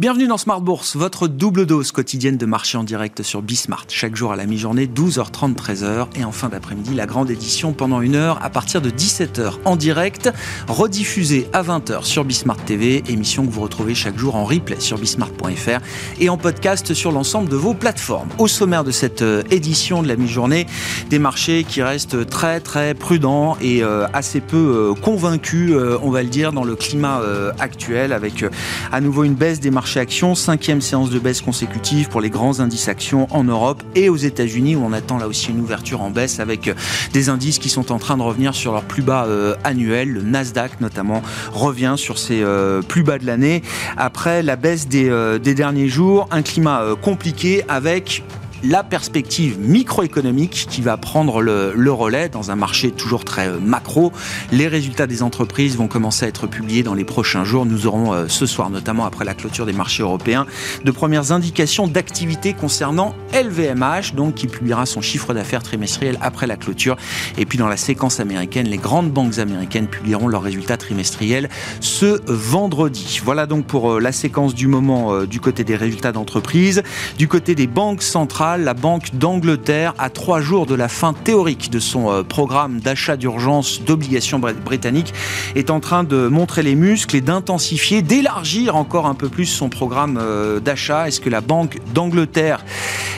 Bienvenue 0.00 0.26
dans 0.26 0.38
Smart 0.38 0.60
Bourse, 0.60 0.96
votre 0.96 1.28
double 1.28 1.66
dose 1.66 1.92
quotidienne 1.92 2.36
de 2.36 2.46
marché 2.46 2.76
en 2.76 2.82
direct 2.82 3.22
sur 3.22 3.42
Bismart. 3.42 3.84
Chaque 3.90 4.16
jour 4.16 4.32
à 4.32 4.36
la 4.36 4.44
mi-journée, 4.44 4.86
12h30, 4.88 5.54
13h. 5.54 6.08
Et 6.18 6.24
en 6.24 6.32
fin 6.32 6.48
d'après-midi, 6.48 6.96
la 6.96 7.06
grande 7.06 7.30
édition 7.30 7.72
pendant 7.72 8.00
une 8.00 8.16
heure 8.16 8.40
à 8.42 8.50
partir 8.50 8.82
de 8.82 8.90
17h 8.90 9.52
en 9.64 9.76
direct, 9.76 10.32
rediffusée 10.66 11.46
à 11.52 11.62
20h 11.62 12.02
sur 12.02 12.24
Bismart 12.24 12.56
TV. 12.56 13.04
Émission 13.06 13.46
que 13.46 13.52
vous 13.52 13.60
retrouvez 13.60 13.94
chaque 13.94 14.18
jour 14.18 14.34
en 14.34 14.44
replay 14.44 14.80
sur 14.80 14.98
bismart.fr 14.98 15.78
et 16.18 16.28
en 16.28 16.38
podcast 16.38 16.92
sur 16.92 17.12
l'ensemble 17.12 17.48
de 17.48 17.54
vos 17.54 17.72
plateformes. 17.72 18.30
Au 18.38 18.48
sommaire 18.48 18.82
de 18.82 18.90
cette 18.90 19.22
euh, 19.22 19.44
édition 19.52 20.02
de 20.02 20.08
la 20.08 20.16
mi-journée, 20.16 20.66
des 21.08 21.20
marchés 21.20 21.62
qui 21.62 21.82
restent 21.82 22.28
très 22.28 22.58
très 22.58 22.94
prudents 22.94 23.56
et 23.60 23.84
euh, 23.84 24.08
assez 24.12 24.40
peu 24.40 24.56
euh, 24.56 25.00
convaincus, 25.00 25.72
on 26.02 26.10
va 26.10 26.24
le 26.24 26.30
dire, 26.30 26.52
dans 26.52 26.64
le 26.64 26.74
climat 26.74 27.20
actuel 27.60 28.12
avec 28.12 28.44
à 28.90 29.00
nouveau 29.00 29.22
une 29.22 29.34
baisse 29.34 29.60
des 29.60 29.70
marchés 29.70 29.83
marché 29.84 30.00
actions, 30.00 30.34
cinquième 30.34 30.80
séance 30.80 31.10
de 31.10 31.18
baisse 31.18 31.42
consécutive 31.42 32.08
pour 32.08 32.22
les 32.22 32.30
grands 32.30 32.60
indices 32.60 32.88
actions 32.88 33.26
en 33.30 33.44
Europe 33.44 33.82
et 33.94 34.08
aux 34.08 34.16
États-Unis 34.16 34.76
où 34.76 34.82
on 34.82 34.94
attend 34.94 35.18
là 35.18 35.28
aussi 35.28 35.50
une 35.50 35.60
ouverture 35.60 36.00
en 36.00 36.08
baisse 36.08 36.40
avec 36.40 36.68
euh, 36.68 36.74
des 37.12 37.28
indices 37.28 37.58
qui 37.58 37.68
sont 37.68 37.92
en 37.92 37.98
train 37.98 38.16
de 38.16 38.22
revenir 38.22 38.54
sur 38.54 38.72
leur 38.72 38.84
plus 38.84 39.02
bas 39.02 39.26
euh, 39.26 39.54
annuel. 39.62 40.10
Le 40.10 40.22
Nasdaq 40.22 40.80
notamment 40.80 41.20
revient 41.52 41.96
sur 41.98 42.16
ses 42.16 42.42
euh, 42.42 42.80
plus 42.80 43.02
bas 43.02 43.18
de 43.18 43.26
l'année 43.26 43.62
après 43.98 44.42
la 44.42 44.56
baisse 44.56 44.88
des 44.88 45.54
derniers 45.54 45.88
jours. 45.88 46.28
Un 46.30 46.40
climat 46.40 46.82
compliqué 47.02 47.62
avec 47.68 48.24
la 48.64 48.82
perspective 48.82 49.58
microéconomique 49.60 50.66
qui 50.70 50.80
va 50.80 50.96
prendre 50.96 51.42
le, 51.42 51.92
relais 51.92 52.28
dans 52.28 52.50
un 52.50 52.56
marché 52.56 52.90
toujours 52.90 53.24
très 53.24 53.48
euh, 53.48 53.58
macro. 53.60 54.10
Les 54.52 54.68
résultats 54.68 55.06
des 55.06 55.22
entreprises 55.22 55.76
vont 55.76 55.86
commencer 55.86 56.24
à 56.24 56.28
être 56.28 56.46
publiés 56.46 56.82
dans 56.82 56.94
les 56.94 57.04
prochains 57.04 57.44
jours. 57.44 57.66
Nous 57.66 57.86
aurons 57.86 58.12
euh, 58.12 58.24
ce 58.26 58.46
soir, 58.46 58.70
notamment 58.70 59.04
après 59.04 59.24
la 59.24 59.34
clôture 59.34 59.66
des 59.66 59.72
marchés 59.72 60.02
européens, 60.02 60.46
de 60.82 60.90
premières 60.90 61.30
indications 61.30 61.86
d'activité 61.86 62.54
concernant 62.54 63.14
LVMH, 63.34 64.14
donc 64.14 64.34
qui 64.34 64.46
publiera 64.46 64.86
son 64.86 65.02
chiffre 65.02 65.34
d'affaires 65.34 65.62
trimestriel 65.62 66.18
après 66.20 66.46
la 66.46 66.56
clôture. 66.56 66.96
Et 67.36 67.44
puis 67.44 67.58
dans 67.58 67.68
la 67.68 67.76
séquence 67.76 68.18
américaine, 68.18 68.66
les 68.66 68.78
grandes 68.78 69.10
banques 69.10 69.38
américaines 69.38 69.88
publieront 69.88 70.26
leurs 70.26 70.42
résultats 70.42 70.78
trimestriels 70.78 71.50
ce 71.80 72.20
vendredi. 72.26 73.20
Voilà 73.22 73.46
donc 73.46 73.66
pour 73.66 73.92
euh, 73.92 74.00
la 74.00 74.12
séquence 74.12 74.54
du 74.54 74.66
moment 74.68 75.24
du 75.24 75.40
côté 75.40 75.64
des 75.64 75.76
résultats 75.76 76.12
d'entreprise. 76.12 76.82
Du 77.18 77.28
côté 77.28 77.54
des 77.54 77.66
banques 77.66 78.02
centrales, 78.02 78.53
la 78.62 78.74
Banque 78.74 79.14
d'Angleterre, 79.14 79.94
à 79.98 80.10
trois 80.10 80.40
jours 80.40 80.66
de 80.66 80.74
la 80.74 80.88
fin 80.88 81.12
théorique 81.12 81.70
de 81.70 81.78
son 81.78 82.10
euh, 82.10 82.22
programme 82.22 82.80
d'achat 82.80 83.16
d'urgence 83.16 83.82
d'obligations 83.82 84.38
britanniques, 84.38 85.14
est 85.54 85.70
en 85.70 85.80
train 85.80 86.04
de 86.04 86.28
montrer 86.28 86.62
les 86.62 86.74
muscles 86.74 87.16
et 87.16 87.20
d'intensifier, 87.20 88.02
d'élargir 88.02 88.76
encore 88.76 89.06
un 89.06 89.14
peu 89.14 89.28
plus 89.28 89.46
son 89.46 89.68
programme 89.68 90.18
euh, 90.20 90.60
d'achat. 90.60 91.08
Est-ce 91.08 91.20
que 91.20 91.30
la 91.30 91.40
Banque 91.40 91.78
d'Angleterre 91.94 92.64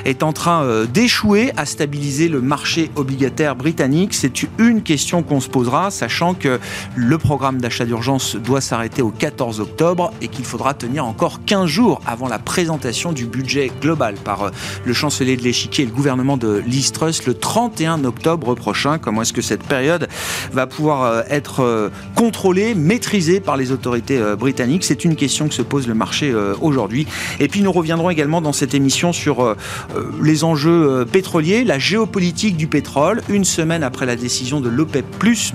est 0.04 0.22
en 0.22 0.32
train 0.32 0.62
euh, 0.62 0.86
d'échouer 0.86 1.52
à 1.56 1.66
stabiliser 1.66 2.28
le 2.28 2.40
marché 2.40 2.90
obligataire 2.96 3.56
britannique? 3.56 4.14
C'est 4.14 4.46
une 4.58 4.82
question 4.82 5.22
qu'on 5.22 5.40
se 5.40 5.48
posera, 5.48 5.90
sachant 5.90 6.34
que 6.34 6.60
le 6.94 7.18
programme 7.18 7.60
d'achat 7.60 7.84
d'urgence 7.84 8.36
doit 8.36 8.60
s'arrêter 8.60 9.02
au 9.02 9.10
14 9.10 9.60
octobre 9.60 10.12
et 10.20 10.28
qu'il 10.28 10.44
faudra 10.44 10.74
tenir 10.74 11.04
encore 11.04 11.40
15 11.44 11.66
jours 11.66 12.00
avant 12.06 12.28
la 12.28 12.38
présentation 12.38 13.12
du 13.12 13.26
budget 13.26 13.70
global 13.80 14.14
par 14.14 14.50
le 14.84 14.92
chancelier 14.92 15.16
de 15.25 15.42
l'échiquier 15.42 15.84
et 15.84 15.86
le 15.86 15.92
gouvernement 15.92 16.36
de 16.36 16.62
Liz 16.67 16.92
le 17.27 17.34
31 17.34 18.05
octobre 18.05 18.55
prochain. 18.55 18.98
Comment 18.98 19.22
est-ce 19.22 19.33
que 19.33 19.42
cette 19.42 19.62
période 19.62 20.09
va 20.53 20.67
pouvoir 20.67 21.03
euh, 21.03 21.22
être 21.28 21.61
euh, 21.61 21.91
contrôlée, 22.14 22.75
maîtrisée 22.75 23.41
par 23.41 23.56
les 23.56 23.70
autorités 23.70 24.19
euh, 24.19 24.37
britanniques? 24.37 24.84
C'est 24.84 25.05
une 25.05 25.17
question 25.17 25.48
que 25.48 25.55
se 25.55 25.62
pose 25.62 25.87
le 25.87 25.94
marché 25.94 26.34
aujourd'hui. 26.60 27.06
Et 27.41 27.49
puis 27.49 27.62
nous 27.62 27.72
reviendrons 27.72 28.10
également 28.10 28.41
dans 28.41 28.53
cette 28.53 28.75
émission 28.75 29.12
sur 29.12 29.55
les 30.22 30.44
enjeux 30.44 31.05
pétroliers, 31.10 31.65
la 31.65 31.78
géopolitique 31.78 32.56
du 32.56 32.66
pétrole, 32.66 33.22
une 33.28 33.44
semaine 33.44 33.82
après 33.82 34.06
la 34.06 34.16
décision 34.16 34.60
de 34.60 34.69
l'OPEP 34.69 35.05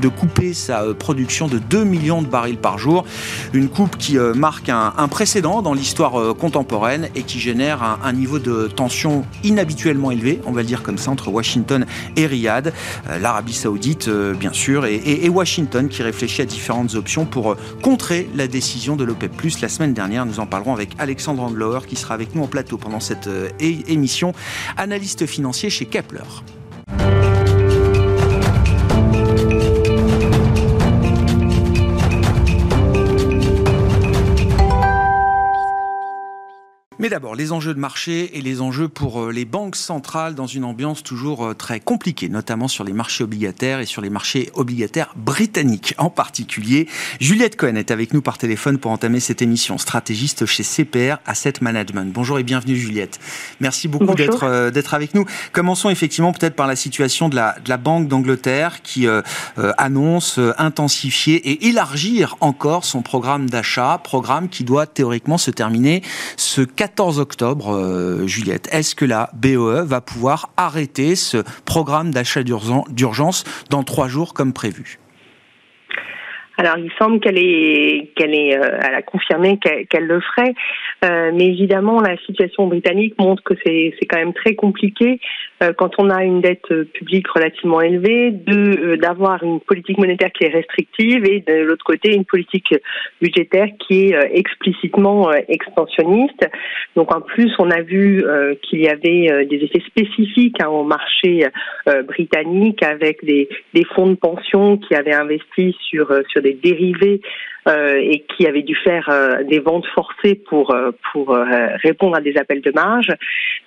de 0.01 0.07
couper 0.07 0.53
sa 0.53 0.93
production 0.93 1.47
de 1.47 1.57
2 1.57 1.83
millions 1.83 2.21
de 2.21 2.27
barils 2.27 2.57
par 2.57 2.77
jour. 2.77 3.05
Une 3.53 3.69
coupe 3.69 3.97
qui 3.97 4.17
marque 4.35 4.69
un, 4.69 5.07
précédent 5.07 5.61
dans 5.61 5.73
l'histoire 5.73 6.35
contemporaine 6.35 7.09
et 7.15 7.23
qui 7.23 7.39
génère 7.39 7.99
un, 8.03 8.13
niveau 8.13 8.39
de 8.39 8.67
tension 8.67 9.25
habituellement 9.59 10.11
élevé, 10.11 10.39
on 10.45 10.51
va 10.51 10.61
le 10.61 10.67
dire 10.67 10.83
comme 10.83 10.97
ça, 10.97 11.11
entre 11.11 11.29
Washington 11.29 11.85
et 12.15 12.25
Riyad, 12.25 12.73
euh, 13.09 13.19
l'Arabie 13.19 13.53
Saoudite 13.53 14.07
euh, 14.07 14.33
bien 14.33 14.53
sûr, 14.53 14.85
et, 14.85 15.29
Washington 15.29 15.87
qui 15.87 16.03
réfléchit 16.03 16.41
à 16.41 16.45
différentes 16.45 16.95
options 16.95 17.25
pour 17.25 17.51
euh, 17.51 17.57
contrer 17.81 18.29
la 18.35 18.47
décision 18.47 18.95
de 18.95 19.03
l'OPEP+. 19.03 19.31
La 19.61 19.69
semaine 19.69 19.93
dernière, 19.93 20.25
nous 20.25 20.39
en 20.39 20.45
parlerons 20.45 20.73
avec 20.73 20.89
Alexandre 20.99 21.43
Anglauer 21.43 21.85
qui 21.87 21.95
sera 21.95 22.13
avec 22.13 22.35
nous 22.35 22.43
en 22.43 22.47
plateau 22.47 22.77
pendant 22.77 22.99
cette 22.99 23.29
émission, 23.59 24.33
analyste 24.77 25.25
financier 25.25 25.69
chez 25.69 25.85
Kepler. 25.85 26.23
Mais 37.01 37.09
d'abord, 37.09 37.33
les 37.33 37.51
enjeux 37.51 37.73
de 37.73 37.79
marché 37.79 38.37
et 38.37 38.41
les 38.41 38.61
enjeux 38.61 38.87
pour 38.87 39.23
euh, 39.23 39.31
les 39.31 39.43
banques 39.43 39.75
centrales 39.75 40.35
dans 40.35 40.45
une 40.45 40.63
ambiance 40.63 41.01
toujours 41.01 41.47
euh, 41.47 41.53
très 41.55 41.79
compliquée, 41.79 42.29
notamment 42.29 42.67
sur 42.67 42.83
les 42.83 42.93
marchés 42.93 43.23
obligataires 43.23 43.79
et 43.79 43.87
sur 43.87 44.03
les 44.03 44.11
marchés 44.11 44.51
obligataires 44.53 45.11
britanniques 45.15 45.95
en 45.97 46.11
particulier. 46.11 46.87
Juliette 47.19 47.55
Cohen 47.55 47.73
est 47.73 47.89
avec 47.89 48.13
nous 48.13 48.21
par 48.21 48.37
téléphone 48.37 48.77
pour 48.77 48.91
entamer 48.91 49.19
cette 49.19 49.41
émission, 49.41 49.79
stratégiste 49.79 50.45
chez 50.45 50.61
CPR 50.61 51.17
Asset 51.25 51.53
Management. 51.61 52.13
Bonjour 52.13 52.37
et 52.37 52.43
bienvenue 52.43 52.75
Juliette. 52.75 53.19
Merci 53.61 53.87
beaucoup 53.87 54.13
d'être 54.13 54.43
euh, 54.43 54.69
d'être 54.69 54.93
avec 54.93 55.15
nous. 55.15 55.25
Commençons 55.53 55.89
effectivement 55.89 56.33
peut-être 56.33 56.55
par 56.55 56.67
la 56.67 56.75
situation 56.75 57.29
de 57.29 57.35
la, 57.35 57.55
de 57.65 57.69
la 57.69 57.77
Banque 57.77 58.09
d'Angleterre 58.09 58.83
qui 58.83 59.07
annonce 59.77 60.39
intensifier 60.59 61.35
et 61.49 61.67
élargir 61.67 62.37
encore 62.41 62.85
son 62.85 63.01
programme 63.01 63.49
d'achat, 63.49 63.99
programme 64.03 64.49
qui 64.49 64.63
doit 64.63 64.85
théoriquement 64.85 65.39
se 65.39 65.49
terminer 65.49 66.03
ce 66.37 66.61
4 66.61 66.90
14 66.91 67.21
octobre, 67.21 67.73
euh, 67.73 68.27
Juliette, 68.27 68.67
est-ce 68.73 68.95
que 68.95 69.05
la 69.05 69.29
BOE 69.33 69.85
va 69.85 70.01
pouvoir 70.01 70.49
arrêter 70.57 71.15
ce 71.15 71.37
programme 71.65 72.11
d'achat 72.11 72.43
d'urgence 72.43 73.45
dans 73.69 73.83
trois 73.83 74.09
jours 74.09 74.33
comme 74.33 74.51
prévu? 74.51 74.99
Alors, 76.57 76.77
il 76.77 76.91
semble 76.99 77.21
qu'elle 77.21 77.37
est, 77.37 78.11
qu'elle 78.17 78.35
est, 78.35 78.57
euh, 78.57 78.77
elle 78.83 78.93
a 78.93 79.01
confirmé 79.01 79.57
qu'elle, 79.57 80.05
le 80.05 80.19
ferait, 80.19 80.53
euh, 81.05 81.31
mais 81.33 81.45
évidemment, 81.45 82.01
la 82.01 82.17
situation 82.25 82.67
britannique 82.67 83.17
montre 83.17 83.41
que 83.41 83.53
c'est, 83.65 83.93
quand 84.09 84.17
même 84.17 84.33
très 84.33 84.55
compliqué 84.55 85.21
quand 85.77 85.91
on 85.99 86.09
a 86.09 86.23
une 86.23 86.41
dette 86.41 86.67
publique 86.93 87.27
relativement 87.27 87.81
élevée, 87.81 88.31
de 88.31 88.95
d'avoir 88.95 89.43
une 89.43 89.59
politique 89.59 89.97
monétaire 89.97 90.31
qui 90.31 90.45
est 90.45 90.49
restrictive 90.53 91.25
et 91.25 91.41
de 91.41 91.63
l'autre 91.63 91.85
côté 91.85 92.15
une 92.15 92.25
politique 92.25 92.73
budgétaire 93.21 93.67
qui 93.79 94.05
est 94.05 94.37
explicitement 94.37 95.31
expansionniste. 95.47 96.49
Donc, 96.95 97.13
en 97.15 97.21
plus, 97.21 97.51
on 97.59 97.69
a 97.69 97.81
vu 97.81 98.23
qu'il 98.63 98.81
y 98.81 98.87
avait 98.87 99.45
des 99.45 99.57
effets 99.57 99.83
spécifiques 99.87 100.61
hein, 100.61 100.69
au 100.69 100.83
marché 100.83 101.45
britannique 102.07 102.83
avec 102.83 103.23
des, 103.23 103.49
des 103.73 103.85
fonds 103.95 104.07
de 104.07 104.15
pension 104.15 104.77
qui 104.77 104.95
avaient 104.95 105.13
investi 105.13 105.75
sur 105.89 106.11
sur 106.29 106.41
des 106.41 106.53
dérivés 106.53 106.91
euh, 107.11 107.17
et 107.67 108.25
qui 108.29 108.47
avaient 108.47 108.63
dû 108.63 108.75
faire 108.75 109.07
euh, 109.09 109.43
des 109.43 109.59
ventes 109.59 109.85
forcées 109.93 110.35
pour 110.35 110.73
euh, 110.73 110.91
pour 111.11 111.37
répondre 111.83 112.15
à 112.15 112.21
des 112.21 112.37
appels 112.37 112.61
de 112.61 112.71
marge. 112.71 113.11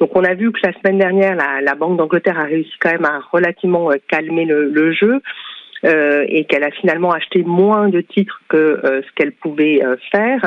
Donc 0.00 0.16
on 0.16 0.25
a 0.25 0.34
vu 0.34 0.50
que 0.53 0.60
la 0.65 0.72
semaine 0.72 0.99
dernière, 0.99 1.34
la, 1.37 1.60
la 1.60 1.75
Banque 1.75 1.97
d'Angleterre 1.97 2.38
a 2.38 2.44
réussi 2.44 2.72
quand 2.81 2.93
même 2.93 3.04
à 3.04 3.21
relativement 3.33 3.91
calmer 4.09 4.44
le, 4.44 4.69
le 4.71 4.93
jeu. 4.93 5.21
Euh, 5.84 6.25
et 6.28 6.45
qu'elle 6.45 6.65
a 6.65 6.71
finalement 6.71 7.13
acheté 7.13 7.42
moins 7.42 7.91
de 7.91 8.01
titres 8.01 8.41
que 8.48 8.57
euh, 8.57 9.03
ce 9.03 9.13
qu'elle 9.16 9.33
pouvait 9.33 9.84
euh, 9.84 9.97
faire. 10.10 10.41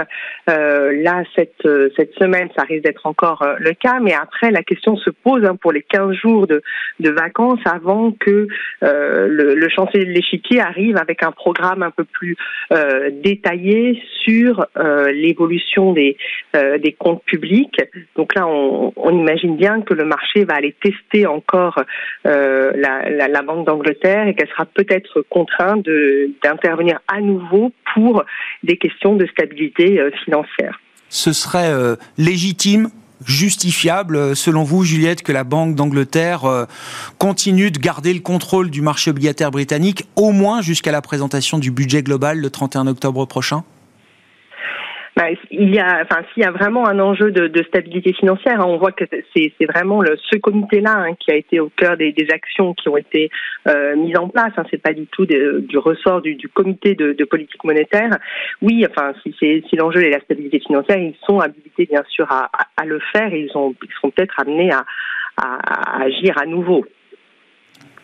là, 0.47 1.23
cette, 1.35 1.67
cette 1.95 2.13
semaine, 2.15 2.49
ça 2.57 2.63
risque 2.63 2.83
d'être 2.83 3.05
encore 3.05 3.45
le 3.59 3.73
cas, 3.73 3.99
mais 4.01 4.13
après, 4.13 4.49
la 4.49 4.63
question 4.63 4.95
se 4.97 5.09
pose 5.09 5.45
hein, 5.45 5.55
pour 5.55 5.71
les 5.71 5.83
15 5.83 6.13
jours 6.13 6.47
de, 6.47 6.63
de 6.99 7.09
vacances 7.09 7.59
avant 7.65 8.11
que 8.11 8.47
le, 8.81 9.53
le, 9.55 9.69
chancelier 9.69 10.05
de 10.05 10.11
l'échiquier 10.11 10.59
arrive 10.59 10.97
avec 10.97 11.23
un 11.23 11.31
programme 11.31 11.83
un 11.83 11.91
peu 11.91 12.05
plus 12.05 12.35
détaillé 13.11 14.01
sur 14.23 14.65
l'évolution 15.13 15.93
des, 15.93 16.17
des 16.53 16.93
comptes 16.93 17.23
publics. 17.25 17.81
Donc 18.15 18.33
là, 18.35 18.47
on, 18.47 18.93
on, 18.95 19.19
imagine 19.19 19.57
bien 19.57 19.81
que 19.81 19.93
le 19.93 20.05
marché 20.05 20.45
va 20.45 20.55
aller 20.55 20.75
tester 20.81 21.27
encore 21.27 21.83
la, 22.23 23.09
la, 23.09 23.27
la 23.27 23.41
Banque 23.41 23.67
d'Angleterre 23.67 24.27
et 24.27 24.33
qu'elle 24.33 24.49
sera 24.49 24.65
peut-être 24.65 25.26
contraint 25.29 25.77
d'intervenir 26.43 26.99
à 27.07 27.21
nouveau 27.21 27.71
pour 27.93 28.23
des 28.63 28.77
questions 28.77 29.15
de 29.15 29.25
stabilité 29.27 29.99
euh, 29.99 30.11
financière. 30.23 30.79
Ce 31.09 31.33
serait 31.33 31.71
euh, 31.71 31.95
légitime 32.17 32.89
justifiable, 33.25 34.15
euh, 34.15 34.35
selon 34.35 34.63
vous, 34.63 34.83
Juliette, 34.83 35.23
que 35.23 35.31
la 35.31 35.43
Banque 35.43 35.75
d'Angleterre 35.75 36.67
continue 37.17 37.71
de 37.71 37.79
garder 37.79 38.13
le 38.13 38.19
contrôle 38.19 38.69
du 38.69 38.81
marché 38.81 39.11
obligataire 39.11 39.51
britannique, 39.51 40.05
au 40.15 40.31
moins 40.31 40.61
jusqu'à 40.61 40.91
la 40.91 41.01
présentation 41.01 41.57
du 41.57 41.71
budget 41.71 42.03
global 42.03 42.39
le 42.39 42.49
31 42.49 42.87
octobre 42.87 43.25
prochain? 43.25 43.63
Bah, 45.17 45.29
il 45.49 45.73
y 45.73 45.79
a, 45.79 46.03
enfin, 46.03 46.21
s'il 46.31 46.43
y 46.43 46.45
a 46.45 46.51
vraiment 46.51 46.87
un 46.87 46.99
enjeu 46.99 47.31
de, 47.31 47.47
de 47.47 47.63
stabilité 47.63 48.13
financière, 48.13 48.61
hein, 48.61 48.65
on 48.67 48.77
voit 48.77 48.91
que 48.91 49.03
c'est, 49.35 49.51
vraiment 49.65 49.99
le, 49.99 50.15
ce 50.29 50.37
comité-là 50.37 50.93
hein, 50.95 51.15
qui 51.15 51.31
a 51.31 51.35
été 51.35 51.59
au 51.59 51.69
cœur 51.69 51.97
des, 51.97 52.11
des 52.11 52.27
actions 52.31 52.75
qui 52.75 52.87
ont 52.87 52.97
été 52.97 53.31
euh, 53.67 53.95
mises 53.95 54.15
en 54.15 54.29
place. 54.29 54.51
Hein, 54.57 54.63
c'est 54.69 54.79
pas 54.79 54.93
du 54.93 55.07
tout 55.07 55.25
du 55.25 55.77
ressort 55.79 56.21
du, 56.21 56.35
du 56.35 56.47
comité 56.47 56.93
de, 56.93 57.13
de, 57.13 57.25
politique 57.25 57.63
monétaire. 57.63 58.15
Oui, 58.61 58.85
enfin, 58.87 59.13
si, 59.23 59.33
si 59.39 59.75
l'enjeu 59.75 60.03
est 60.03 60.11
la 60.11 60.19
stabilité 60.19 60.59
financière, 60.59 60.99
ils 60.99 61.15
sont 61.25 61.39
habilités 61.39 61.87
bien 61.87 62.03
sûr 62.09 62.31
à, 62.31 62.51
à, 62.53 62.67
à 62.77 62.85
le 62.85 62.99
faire. 63.11 63.33
Et 63.33 63.41
ils, 63.41 63.57
ont, 63.57 63.73
ils 63.83 63.93
seront 63.95 64.11
peut-être 64.11 64.39
amenés 64.39 64.71
à, 64.71 64.85
à 65.37 66.03
agir 66.03 66.37
à 66.37 66.45
nouveau. 66.45 66.85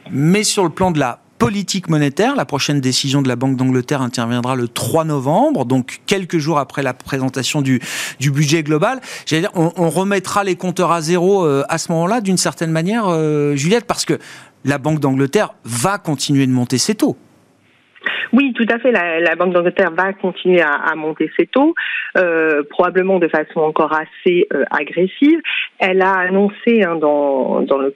Mais 0.09 0.41
sur 0.41 0.63
le 0.63 0.71
plan 0.71 0.89
de 0.89 0.97
la 0.97 1.19
politique 1.43 1.89
monétaire. 1.89 2.35
La 2.35 2.45
prochaine 2.45 2.79
décision 2.79 3.21
de 3.21 3.27
la 3.27 3.35
Banque 3.35 3.57
d'Angleterre 3.57 4.01
interviendra 4.01 4.55
le 4.55 4.69
3 4.69 5.03
novembre, 5.03 5.65
donc 5.65 5.99
quelques 6.05 6.37
jours 6.37 6.57
après 6.57 6.83
la 6.83 6.93
présentation 6.93 7.61
du, 7.61 7.81
du 8.21 8.31
budget 8.31 8.63
global. 8.63 9.01
Dire, 9.27 9.49
on, 9.53 9.73
on, 9.75 9.89
remettra 9.89 10.45
les 10.45 10.55
compteurs 10.55 10.93
à 10.93 11.01
zéro 11.01 11.45
euh, 11.45 11.63
à 11.67 11.77
ce 11.77 11.91
moment-là, 11.91 12.21
d'une 12.21 12.37
certaine 12.37 12.71
manière, 12.71 13.07
euh, 13.07 13.57
Juliette, 13.57 13.85
parce 13.85 14.05
que 14.05 14.19
la 14.63 14.77
Banque 14.77 15.01
d'Angleterre 15.01 15.53
va 15.65 15.97
continuer 15.97 16.47
de 16.47 16.51
monter 16.53 16.77
ses 16.77 16.95
taux. 16.95 17.17
Oui, 18.31 18.53
tout 18.53 18.65
à 18.69 18.79
fait. 18.79 18.91
La, 18.91 19.19
la 19.19 19.35
Banque 19.35 19.53
d'Angleterre 19.53 19.91
va 19.91 20.13
continuer 20.13 20.61
à, 20.61 20.71
à, 20.71 20.95
monter 20.95 21.29
ses 21.37 21.47
taux, 21.47 21.73
euh, 22.17 22.63
probablement 22.69 23.19
de 23.19 23.27
façon 23.27 23.59
encore 23.59 23.93
assez 23.93 24.47
euh, 24.53 24.63
agressive. 24.71 25.39
Elle 25.79 26.01
a 26.01 26.13
annoncé 26.13 26.83
hein, 26.83 26.95
dans, 26.95 27.61
dans, 27.61 27.77
le 27.77 27.93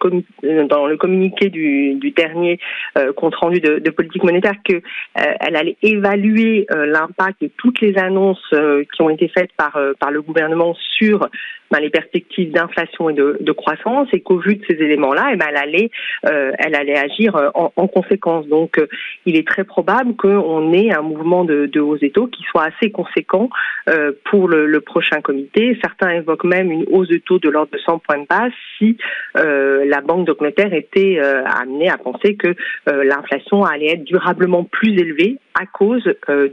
dans 0.66 0.88
le 0.88 0.98
communiqué 0.98 1.50
du, 1.50 1.96
du 1.96 2.12
dernier 2.12 2.60
euh, 2.98 3.14
compte 3.14 3.36
rendu 3.36 3.60
de, 3.60 3.80
de, 3.80 3.90
politique 3.90 4.24
monétaire 4.24 4.56
que 4.68 4.76
euh, 4.76 4.80
elle 5.16 5.56
allait 5.56 5.78
évaluer 5.82 6.66
euh, 6.72 6.86
l'impact 6.86 7.42
de 7.42 7.52
toutes 7.58 7.82
les 7.82 7.98
annonces 7.98 8.44
qui 8.50 9.02
ont 9.02 9.10
été 9.10 9.28
faites 9.30 9.52
par 9.58 9.78
par 10.00 10.12
le 10.12 10.22
gouvernement 10.22 10.76
sur 10.98 11.30
ben, 11.72 11.80
les 11.80 11.90
perspectives 11.90 12.52
d'inflation 12.52 13.10
et 13.10 13.14
de, 13.14 13.38
de, 13.42 13.52
croissance 13.52 14.08
et 14.14 14.22
qu'au 14.22 14.38
vu 14.38 14.56
de 14.56 14.66
ces 14.68 14.76
éléments-là, 14.76 15.32
eh 15.34 15.36
ben, 15.36 15.48
elle 15.50 15.58
allait, 15.58 15.92
euh, 16.26 16.52
elle 16.58 16.76
allait 16.76 16.98
agir 16.98 17.36
en, 17.56 17.74
en 17.76 17.88
conséquence. 17.88 18.48
Donc, 18.48 18.78
euh, 18.80 18.88
il 19.26 19.36
est 19.36 19.48
très 19.48 19.64
probable 19.64 20.16
qu'on 20.18 20.74
ait 20.74 20.92
un 20.92 21.02
mouvement 21.02 21.46
de, 21.46 21.66
de 21.66 21.80
hausse 21.80 22.00
des 22.00 22.12
taux 22.12 22.28
qui 22.28 22.44
soit 22.44 22.64
assez 22.64 22.92
conséquent 22.92 23.50
euh, 23.90 24.12
pour 24.26 24.48
le, 24.48 24.80
prochain 24.82 25.22
comité. 25.22 25.78
Certains 25.82 26.10
évoquent 26.12 26.44
même 26.44 26.72
une 26.72 26.86
hausse 26.92 27.08
de 27.08 27.18
taux 27.18 27.40
de 27.40 27.50
l'ordre 27.50 27.72
de 27.72 27.78
100 27.80 28.00
points 28.00 28.20
de 28.20 28.28
base 28.28 28.52
si 28.78 28.98
euh, 29.38 29.86
la 29.86 30.02
Banque 30.02 30.28
d'Angleterre 30.28 30.74
était 30.74 31.20
euh, 31.20 31.44
amenée 31.46 31.90
à 31.90 31.98
penser 31.98 32.36
que 32.36 32.56
l'inflation 32.86 33.64
allait 33.64 33.94
être 33.94 34.04
durablement 34.04 34.64
plus 34.64 34.92
élevée 35.00 35.38
à 35.60 35.66
cause 35.66 36.04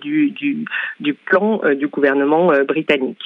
du, 0.01 0.35
plan 1.27 1.61
du 1.75 1.89
gouvernement 1.89 2.53
britannique. 2.67 3.23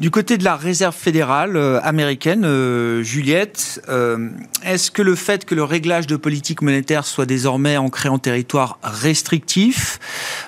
Du 0.00 0.12
côté 0.12 0.38
de 0.38 0.44
la 0.44 0.54
réserve 0.54 0.94
fédérale 0.94 1.56
euh, 1.56 1.80
américaine, 1.82 2.44
euh, 2.44 3.02
Juliette, 3.02 3.82
euh, 3.88 4.28
est-ce 4.64 4.92
que 4.92 5.02
le 5.02 5.16
fait 5.16 5.44
que 5.44 5.56
le 5.56 5.64
réglage 5.64 6.06
de 6.06 6.14
politique 6.14 6.62
monétaire 6.62 7.04
soit 7.04 7.26
désormais 7.26 7.76
ancré 7.76 8.08
en 8.08 8.20
territoire 8.20 8.78
restrictif, 8.84 9.98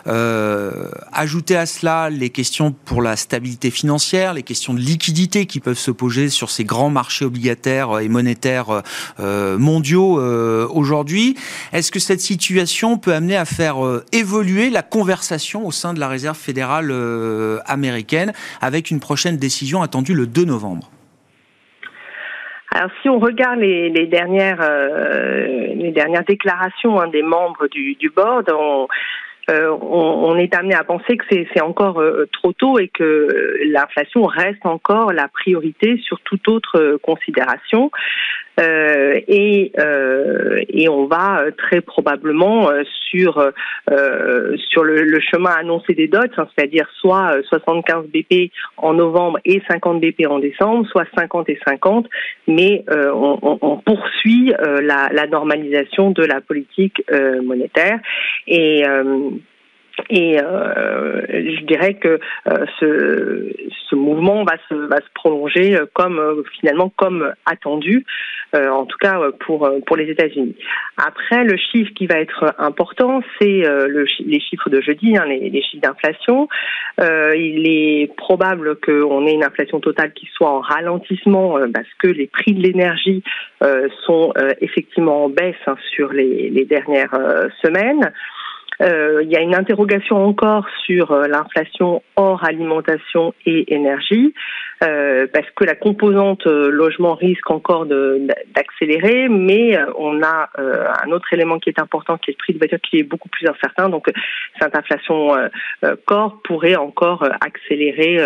euh, 0.07 0.89
à 1.13 1.27
cela 1.27 2.11
les 2.11 2.31
questions 2.31 2.73
pour 2.85 3.03
la 3.03 3.17
stabilité 3.17 3.73
financière, 3.73 4.35
les 4.35 4.45
questions 4.45 4.73
de 4.73 4.79
liquidité 4.79 5.47
qui 5.47 5.59
peuvent 5.59 5.77
se 5.77 5.91
poser 5.91 6.29
sur 6.29 6.49
ces 6.49 6.63
grands 6.63 6.91
marchés 6.91 7.25
obligataires 7.25 7.99
et 7.99 8.09
monétaires 8.09 8.83
mondiaux 9.19 10.21
aujourd'hui, 10.71 11.37
est-ce 11.73 11.91
que 11.91 11.99
cette 11.99 12.21
situation 12.21 12.99
peut 12.99 13.15
amener 13.15 13.37
à 13.37 13.45
faire 13.45 13.77
évoluer 14.13 14.71
la 14.71 14.83
conversation 14.83 15.67
au 15.67 15.73
sein 15.73 15.95
de 15.95 16.01
la 16.01 16.09
réserve 16.09 16.37
fédérale 16.37 16.93
américaine 17.67 18.33
avec 18.61 18.91
une 18.91 19.01
prochaine 19.01 19.37
décision 19.41 19.83
attendue 19.83 20.15
le 20.15 20.27
2 20.27 20.45
novembre 20.45 20.91
alors, 22.73 22.91
si 23.03 23.09
on 23.09 23.19
regarde 23.19 23.59
les, 23.59 24.07
dernières 24.07 24.61
euh, 24.63 25.75
les 25.75 25.91
dernières 25.91 26.25
déclarations 26.25 27.01
hein, 27.01 27.09
des 27.09 27.23
membres 27.23 27.67
du, 27.67 28.13
board, 28.15 28.49
on, 28.57 28.87
euh, 29.51 29.77
on, 29.83 30.37
est 30.37 30.55
amené 30.55 30.75
à 30.75 30.85
penser 30.85 31.17
que 31.17 31.25
c'est 31.31 31.61
encore 31.61 32.01
euh, 32.01 32.29
trop 32.33 32.53
tôt 32.53 32.79
et 32.79 32.87
que 32.87 33.59
l'inflation 33.65 34.23
reste 34.25 34.65
encore 34.65 35.13
la 35.13 35.27
priorité 35.27 35.99
sur 35.99 36.21
toute 36.21 36.47
autre 36.47 36.99
considération. 37.03 37.91
Euh, 38.59 39.21
et, 39.29 39.73
euh, 39.79 40.61
et 40.69 40.89
on 40.89 41.07
va 41.07 41.41
euh, 41.41 41.51
très 41.57 41.81
probablement 41.81 42.69
sur 43.11 43.53
sur 44.71 44.85
le, 44.85 45.03
le, 45.03 45.21
chemin 45.21 45.51
annoncé 45.51 45.95
des 45.95 46.09
dots, 46.09 46.19
hein, 46.37 46.49
c'est-à-dire 46.55 46.89
soit 47.01 47.33
75 47.49 48.07
BP 48.07 48.51
en 48.77 48.95
novembre 48.95 49.39
et 49.45 49.63
50 49.69 50.01
BP 50.01 50.27
en 50.29 50.39
décembre, 50.39 50.87
soit 50.89 51.07
50 51.17 51.49
et 51.49 51.59
50, 51.67 52.07
mais 52.47 52.85
on, 52.89 53.59
on, 53.63 53.77
poursuit 53.79 54.53
la, 54.61 55.09
la, 55.13 55.27
normalisation 55.27 56.11
de 56.11 56.25
la 56.25 56.41
politique 56.41 57.03
monétaire. 57.43 57.99
Et 58.47 58.85
et 60.09 60.41
euh, 60.41 61.23
je 61.29 61.65
dirais 61.65 61.95
que 61.95 62.19
euh, 62.49 62.67
ce, 62.79 63.53
ce, 63.89 63.95
mouvement 63.95 64.45
va 64.45 64.57
se, 64.69 64.75
va 64.75 64.97
se 64.97 65.11
prolonger 65.15 65.79
comme 65.93 66.19
euh, 66.19 66.43
finalement 66.59 66.93
comme 66.97 67.33
attendu, 67.47 68.05
euh, 68.55 68.69
en 68.71 68.87
tout 68.87 68.97
cas 68.99 69.21
pour 69.47 69.71
pour 69.87 69.97
les 69.97 70.11
États-Unis. 70.11 70.57
Après, 70.97 71.45
le 71.45 71.57
chiffre 71.57 71.93
qui 71.95 72.07
va 72.07 72.21
être 72.21 72.55
important, 72.59 73.21
c'est 73.41 73.63
le, 73.63 74.07
les 74.25 74.41
chiffres 74.41 74.71
de 74.71 74.81
jeudi, 74.81 75.17
hein, 75.17 75.25
les, 75.27 75.51
les, 75.51 75.63
chiffres 75.63 75.83
d'inflation. 75.83 76.49
il 76.99 77.67
est 77.67 78.15
probable 78.17 78.77
qu'on 78.77 79.27
ait 79.27 79.35
une 79.35 79.45
inflation 79.45 79.81
totale 79.81 80.13
qui 80.13 80.29
soit 80.35 80.51
en 80.51 80.61
ralentissement 80.61 81.59
parce 81.73 81.93
que 81.99 82.09
les 82.09 82.27
prix 82.27 82.53
de 82.53 82.63
l'énergie 82.63 83.23
sont 84.07 84.33
effectivement 84.61 85.25
en 85.25 85.29
baisse 85.29 85.55
hein, 85.67 85.77
sur 85.95 86.13
les, 86.13 86.51
les 86.51 86.65
dernières 86.65 87.17
semaines. 87.63 88.13
Euh, 88.81 89.23
il 89.23 89.31
y 89.31 89.37
a 89.37 89.41
une 89.41 89.55
interrogation 89.55 90.25
encore 90.25 90.67
sur 90.87 91.13
euh, 91.13 91.27
l'inflation 91.27 92.03
hors 92.17 92.45
alimentation 92.45 93.35
et 93.45 93.75
énergie, 93.75 94.33
euh, 94.83 95.27
parce 95.33 95.49
que 95.55 95.65
la 95.65 95.75
composante 95.75 96.47
euh, 96.47 96.71
logement 96.71 97.15
risque 97.15 97.51
encore 97.51 97.87
d'accélérer, 97.87 99.29
mais 99.29 99.77
euh, 99.77 99.85
on 99.99 100.23
a 100.23 100.49
un 101.05 101.11
autre 101.11 101.33
élément 101.33 101.59
qui 101.59 101.69
est 101.69 101.79
important, 101.79 102.17
qui 102.17 102.31
est 102.31 102.35
le 102.35 102.43
prix 102.43 102.53
de 102.55 102.59
voiture, 102.59 102.81
qui 102.81 102.99
est 102.99 103.03
beaucoup 103.03 103.29
plus 103.29 103.47
incertain. 103.47 103.89
Donc 103.89 104.07
cette 104.59 104.75
inflation 104.75 105.31
corps 106.07 106.41
pourrait 106.45 106.77
encore 106.77 107.27
accélérer 107.41 108.19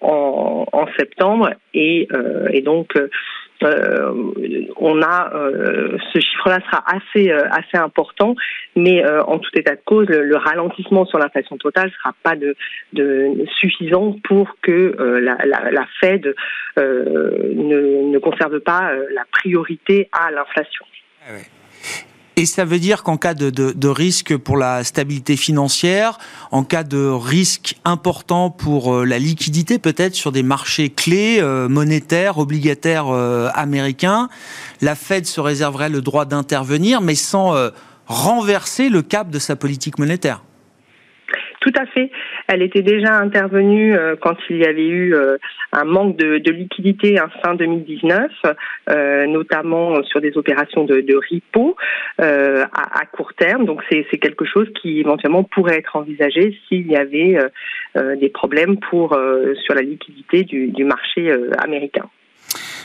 en, 0.00 0.66
en, 0.72 0.86
septembre, 0.98 1.50
et, 1.74 2.08
et 2.50 2.62
donc 2.62 2.96
euh, 2.96 3.08
on 3.62 5.02
a 5.02 5.34
euh, 5.34 5.96
ce 6.12 6.20
chiffre-là 6.20 6.58
sera 6.70 6.84
assez 6.86 7.30
euh, 7.30 7.48
assez 7.50 7.76
important, 7.76 8.34
mais 8.74 9.04
euh, 9.04 9.22
en 9.24 9.38
tout 9.38 9.50
état 9.54 9.74
de 9.74 9.80
cause, 9.84 10.06
le, 10.08 10.24
le 10.24 10.36
ralentissement 10.36 11.06
sur 11.06 11.18
l'inflation 11.18 11.56
totale 11.56 11.90
sera 11.98 12.14
pas 12.22 12.36
de, 12.36 12.56
suffisant 13.60 14.16
pour 14.24 14.56
que 14.62 14.96
euh, 14.98 15.20
la, 15.20 15.36
la, 15.44 15.86
Fed 16.00 16.34
ne, 16.76 18.12
ne, 18.12 18.18
conserve 18.18 18.60
pas 18.60 18.92
la 19.14 19.24
priorité 19.30 20.08
à 20.12 20.30
l'inflation. 20.30 20.84
Ah. 21.28 21.32
Et 22.38 22.44
ça 22.44 22.66
veut 22.66 22.78
dire 22.78 23.02
qu'en 23.02 23.16
cas 23.16 23.32
de, 23.32 23.48
de, 23.48 23.72
de, 23.72 23.88
risque 23.88 24.36
pour 24.36 24.58
la 24.58 24.84
stabilité 24.84 25.38
financière, 25.38 26.18
en 26.50 26.64
cas 26.64 26.84
de 26.84 27.08
risque 27.08 27.76
important 27.86 28.50
pour 28.50 28.94
euh, 28.94 29.04
la 29.06 29.18
liquidité 29.18 29.78
peut-être 29.78 30.14
sur 30.14 30.32
des 30.32 30.42
marchés 30.42 30.90
clés 30.90 31.38
euh, 31.40 31.66
monétaires, 31.66 32.36
obligataires 32.36 33.08
euh, 33.08 33.48
américains, 33.54 34.28
la 34.82 34.94
Fed 34.94 35.24
se 35.24 35.40
réserverait 35.40 35.88
le 35.88 36.02
droit 36.02 36.26
d'intervenir, 36.26 37.00
mais 37.00 37.14
sans 37.14 37.56
euh, 37.56 37.70
renverser 38.06 38.90
le 38.90 39.00
cap 39.00 39.30
de 39.30 39.38
sa 39.38 39.56
politique 39.56 39.98
monétaire. 39.98 40.42
Tout 41.66 41.82
à 41.82 41.86
fait. 41.86 42.12
Elle 42.46 42.62
était 42.62 42.82
déjà 42.82 43.18
intervenue 43.18 43.96
euh, 43.96 44.14
quand 44.14 44.36
il 44.50 44.58
y 44.58 44.64
avait 44.64 44.86
eu 44.86 45.16
euh, 45.16 45.36
un 45.72 45.82
manque 45.82 46.16
de, 46.16 46.38
de 46.38 46.52
liquidité 46.52 47.20
en 47.20 47.28
fin 47.42 47.56
2019, 47.56 48.30
euh, 48.88 49.26
notamment 49.26 50.00
sur 50.04 50.20
des 50.20 50.38
opérations 50.38 50.84
de, 50.84 51.00
de 51.00 51.16
repo 51.16 51.74
euh, 52.20 52.64
à, 52.72 53.04
court 53.06 53.34
terme. 53.34 53.64
Donc 53.64 53.82
c'est 53.90 54.04
quelque 54.18 54.44
chose 54.44 54.68
qui 54.80 55.00
éventuellement 55.00 55.42
pourrait 55.42 55.78
être 55.78 55.96
envisagé 55.96 56.56
s'il 56.68 56.86
y 56.86 56.94
avait 56.94 57.36
des 57.96 58.28
problèmes 58.28 58.78
pour 58.78 59.18
sur 59.64 59.74
la 59.74 59.82
liquidité 59.82 60.44
du 60.44 60.84
marché 60.84 61.32
américain. 61.58 62.08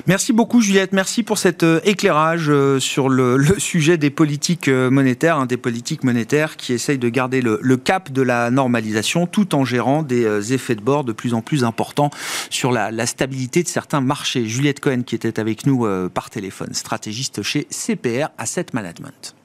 Merci 0.08 0.34
beaucoup 0.34 0.62
Juliette, 0.62 0.94
merci 0.94 1.24
pour 1.24 1.38
cet 1.38 1.64
euh, 1.64 1.80
éclairage 1.84 2.50
euh, 2.50 2.80
sur 2.80 3.10
le, 3.10 3.38
sujet 3.58 3.98
des 3.98 4.10
politiques 4.10 4.68
euh, 4.68 4.90
monétaires, 4.90 5.38
hein, 5.38 5.46
des 5.46 5.58
politiques 5.58 6.04
monétaires 6.04 6.58
qui 6.58 6.74
essayent 6.74 6.98
de 6.98 7.10
garder 7.10 7.42
le, 7.42 7.60
le, 7.62 7.78
cap 7.78 8.12
de 8.12 8.22
la 8.22 8.52
normalisation 8.52 9.28
tout 9.28 9.56
en 9.56 9.66
gérant 9.66 10.04
des 10.04 10.54
effets 10.54 10.76
de 10.76 10.82
bord 10.82 11.04
de 11.04 11.12
plus 11.12 11.34
en 11.34 11.42
plus 11.42 11.64
importants 11.64 12.10
sur 12.50 12.72
la, 12.72 12.92
la 12.92 13.06
stabilité 13.06 13.64
de 13.64 13.68
certains 13.68 14.02
marchés. 14.02 14.46
Juliette 14.46 14.80
Cohen 14.80 15.04
qui 15.04 15.16
était 15.16 15.40
avec 15.40 15.66
nous 15.66 15.88
par 16.14 16.30
téléphone, 16.30 16.74
stratégiste 16.74 17.42
chez 17.42 17.68
CPR 17.70 18.30
Asset 18.38 18.68
Management. 18.74 19.36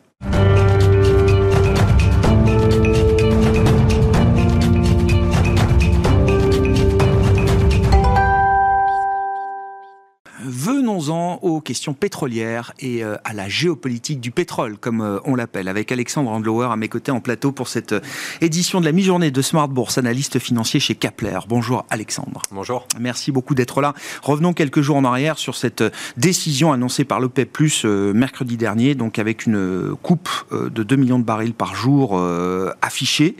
Parlons-en 10.96 11.40
aux 11.42 11.60
questions 11.60 11.94
pétrolières 11.94 12.72
et 12.78 13.02
euh, 13.02 13.16
à 13.24 13.32
la 13.32 13.48
géopolitique 13.48 14.20
du 14.20 14.30
pétrole, 14.30 14.78
comme 14.78 15.00
euh, 15.00 15.18
on 15.24 15.34
l'appelle, 15.34 15.66
avec 15.66 15.90
Alexandre 15.90 16.30
Andlauer 16.30 16.68
à 16.70 16.76
mes 16.76 16.88
côtés 16.88 17.10
en 17.10 17.20
plateau 17.20 17.50
pour 17.52 17.66
cette 17.66 17.92
euh, 17.92 18.00
édition 18.40 18.80
de 18.80 18.84
la 18.84 18.92
mi-journée 18.92 19.30
de 19.30 19.42
Smart 19.42 19.68
Bourse, 19.68 19.98
analyste 19.98 20.38
financier 20.38 20.78
chez 20.80 20.94
Kapler. 20.94 21.38
Bonjour 21.48 21.84
Alexandre. 21.90 22.40
Bonjour. 22.52 22.86
Merci 23.00 23.32
beaucoup 23.32 23.54
d'être 23.54 23.80
là. 23.80 23.94
Revenons 24.22 24.52
quelques 24.52 24.80
jours 24.80 24.96
en 24.96 25.04
arrière 25.04 25.38
sur 25.38 25.56
cette 25.56 25.82
décision 26.16 26.72
annoncée 26.72 27.04
par 27.04 27.20
l'OPEP 27.20 27.58
mercredi 28.14 28.56
dernier, 28.56 28.94
donc 28.94 29.18
avec 29.18 29.46
une 29.46 29.96
coupe 30.02 30.30
de 30.52 30.82
2 30.82 30.96
millions 30.96 31.18
de 31.18 31.24
barils 31.24 31.54
par 31.54 31.74
jour 31.74 32.22
affichée. 32.82 33.34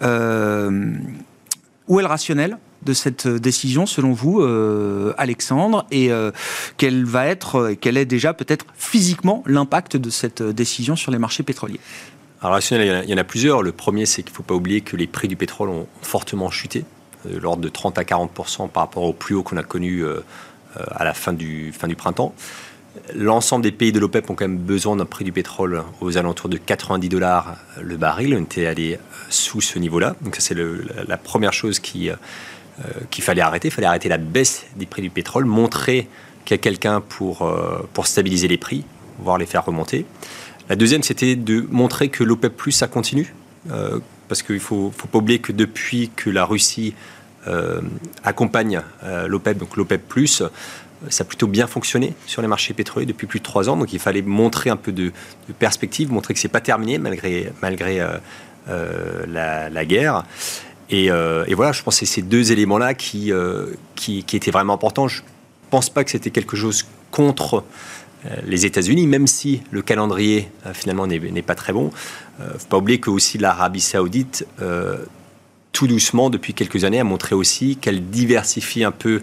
où 0.00 0.06
est 0.06 2.02
le 2.02 2.06
rationnel? 2.06 2.58
De 2.84 2.92
cette 2.92 3.26
décision, 3.28 3.86
selon 3.86 4.12
vous, 4.12 4.40
euh, 4.40 5.14
Alexandre, 5.18 5.86
et 5.90 6.10
euh, 6.10 6.30
quel 6.76 7.04
va 7.04 7.26
être, 7.26 7.74
quel 7.80 7.96
est 7.96 8.04
déjà 8.04 8.34
peut-être 8.34 8.66
physiquement 8.76 9.42
l'impact 9.46 9.96
de 9.96 10.10
cette 10.10 10.42
décision 10.42 10.96
sur 10.96 11.12
les 11.12 11.18
marchés 11.18 11.42
pétroliers? 11.42 11.80
Alors, 12.40 12.58
il 12.70 13.04
y 13.10 13.14
en 13.14 13.18
a 13.18 13.24
plusieurs. 13.24 13.62
Le 13.62 13.72
premier, 13.72 14.04
c'est 14.04 14.22
qu'il 14.22 14.32
ne 14.32 14.36
faut 14.36 14.42
pas 14.42 14.54
oublier 14.54 14.80
que 14.80 14.96
les 14.96 15.06
prix 15.06 15.28
du 15.28 15.36
pétrole 15.36 15.68
ont 15.68 15.86
fortement 16.02 16.50
chuté, 16.50 16.84
de 17.24 17.36
euh, 17.36 17.40
l'ordre 17.40 17.62
de 17.62 17.68
30 17.68 17.98
à 17.98 18.04
40 18.04 18.32
par 18.72 18.82
rapport 18.82 19.04
au 19.04 19.12
plus 19.12 19.34
haut 19.34 19.42
qu'on 19.42 19.56
a 19.56 19.62
connu 19.62 20.04
à 20.74 21.04
la 21.04 21.12
fin 21.12 21.32
du, 21.32 21.72
fin 21.72 21.86
du 21.86 21.96
printemps. 21.96 22.34
L'ensemble 23.14 23.62
des 23.62 23.72
pays 23.72 23.92
de 23.92 23.98
l'OPEP 23.98 24.28
ont 24.28 24.34
quand 24.34 24.46
même 24.46 24.58
besoin 24.58 24.96
d'un 24.96 25.06
prix 25.06 25.24
du 25.24 25.32
pétrole 25.32 25.82
aux 26.00 26.18
alentours 26.18 26.50
de 26.50 26.58
90 26.58 27.08
dollars 27.08 27.56
le 27.80 27.96
baril. 27.96 28.34
On 28.38 28.42
était 28.42 28.66
allé 28.66 28.98
sous 29.30 29.60
ce 29.60 29.78
niveau-là. 29.78 30.14
Donc 30.20 30.36
ça, 30.36 30.42
c'est 30.42 30.54
la 30.54 31.16
première 31.16 31.52
chose 31.52 31.78
qui, 31.78 32.10
euh, 32.10 32.16
qu'il 33.10 33.22
fallait 33.22 33.42
arrêter. 33.42 33.68
Il 33.68 33.70
fallait 33.70 33.86
arrêter 33.86 34.08
la 34.08 34.18
baisse 34.18 34.64
des 34.76 34.86
prix 34.86 35.02
du 35.02 35.10
pétrole, 35.10 35.44
montrer 35.44 36.08
qu'il 36.44 36.54
y 36.54 36.58
a 36.58 36.62
quelqu'un 36.62 37.00
pour, 37.00 37.42
euh, 37.42 37.88
pour 37.92 38.06
stabiliser 38.06 38.48
les 38.48 38.58
prix, 38.58 38.84
voire 39.18 39.38
les 39.38 39.46
faire 39.46 39.64
remonter. 39.64 40.06
La 40.68 40.76
deuxième, 40.76 41.02
c'était 41.02 41.36
de 41.36 41.66
montrer 41.70 42.08
que 42.08 42.24
l'OPEP 42.24 42.70
ça 42.70 42.88
continue. 42.88 43.34
Euh, 43.70 44.00
parce 44.28 44.42
qu'il 44.42 44.56
ne 44.56 44.60
faut, 44.60 44.92
faut, 44.96 45.08
pas 45.08 45.18
oublier 45.18 45.38
que 45.40 45.52
depuis 45.52 46.10
que 46.16 46.30
la 46.30 46.44
Russie 46.44 46.94
accompagne 48.22 48.80
l'OPEP, 49.26 49.58
donc 49.58 49.76
l'OPEP 49.76 50.14
ça 50.38 50.50
a 51.18 51.24
plutôt 51.24 51.48
bien 51.48 51.66
fonctionné 51.66 52.14
sur 52.24 52.40
les 52.40 52.46
marchés 52.46 52.72
pétroliers 52.72 53.04
depuis 53.04 53.26
plus 53.26 53.40
de 53.40 53.44
trois 53.44 53.68
ans. 53.68 53.76
Donc 53.76 53.92
il 53.92 53.98
fallait 53.98 54.22
montrer 54.22 54.70
un 54.70 54.76
peu 54.76 54.92
de, 54.92 55.12
perspective, 55.58 56.10
montrer 56.12 56.34
que 56.34 56.40
c'est 56.40 56.48
pas 56.48 56.60
terminé 56.60 56.98
malgré, 56.98 57.52
malgré 57.60 58.00
la, 58.68 59.84
guerre. 59.84 60.24
Euh, 60.92 61.44
et, 61.46 61.54
voilà, 61.54 61.72
je 61.72 61.82
pense 61.82 61.98
que 61.98 62.06
c'est 62.06 62.14
ces 62.14 62.22
deux 62.22 62.52
éléments-là 62.52 62.94
qui, 62.94 63.32
euh, 63.32 63.74
étaient 64.08 64.50
vraiment 64.50 64.74
importants. 64.74 65.08
Je 65.08 65.22
ne 65.22 65.26
pense 65.70 65.90
pas 65.90 66.04
que 66.04 66.10
c'était 66.10 66.30
quelque 66.30 66.56
chose 66.56 66.86
contre 67.10 67.64
euh, 68.26 68.36
les 68.46 68.66
États-Unis, 68.66 69.06
même 69.06 69.26
si 69.26 69.62
le 69.70 69.82
calendrier 69.82 70.50
finalement 70.74 71.06
n'est 71.06 71.42
pas 71.42 71.54
très 71.54 71.72
bon. 71.72 71.90
Il 72.38 72.44
ne 72.44 72.58
faut 72.58 72.68
pas 72.68 72.78
oublier 72.78 73.00
que 73.00 73.10
l'Arabie 73.38 73.80
saoudite, 73.80 74.46
tout 75.72 75.86
doucement, 75.86 76.30
depuis 76.30 76.54
quelques 76.54 76.84
années, 76.84 77.00
a 77.00 77.04
montré 77.04 77.34
aussi 77.34 77.76
qu'elle 77.76 78.10
diversifie 78.10 78.84
un 78.84 78.90
peu 78.90 79.22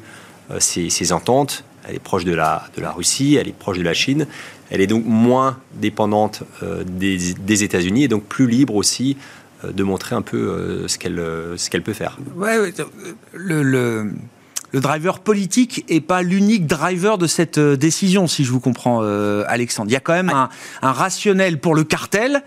ses, 0.60 1.12
ententes. 1.12 1.64
Elle 1.88 1.96
est 1.96 2.00
proche 2.00 2.26
de 2.26 2.34
la, 2.34 2.70
Russie, 2.96 3.36
elle 3.36 3.48
est 3.48 3.58
proche 3.58 3.78
de 3.78 3.84
la 3.84 3.94
Chine. 3.94 4.28
Elle 4.70 4.82
est 4.82 4.88
donc 4.88 5.04
moins 5.06 5.58
dépendante 5.74 6.44
des, 6.86 7.64
États-Unis 7.64 8.04
et 8.04 8.08
donc 8.08 8.24
plus 8.24 8.48
libre 8.48 8.76
aussi 8.76 9.18
de 9.64 9.84
montrer 9.84 10.16
un 10.16 10.22
peu 10.22 10.38
euh, 10.38 10.88
ce 10.88 10.98
qu'elle 10.98 11.20
euh, 11.20 11.58
ce 11.58 11.70
qu'elle 11.70 11.84
peut 11.84 11.94
faire. 11.94 12.18
Le, 13.34 14.12
le, 14.72 14.80
driver 14.80 15.20
politique 15.20 15.86
est 15.90 16.02
pas 16.02 16.22
l'unique 16.22 16.68
driver 16.68 17.18
de 17.18 17.28
cette 17.28 17.60
décision, 17.60 18.28
si 18.28 18.44
je 18.44 18.52
vous 18.52 18.60
comprends, 18.60 19.02
Alexandre. 19.48 19.90
Il 19.90 19.94
y 19.94 19.98
a 19.98 20.00
quand 20.00 20.14
même 20.14 20.30
un, 20.30 20.50
un, 20.82 20.92
rationnel 20.92 21.60
pour 21.60 21.76
le 21.76 21.84
cartel 21.84 22.44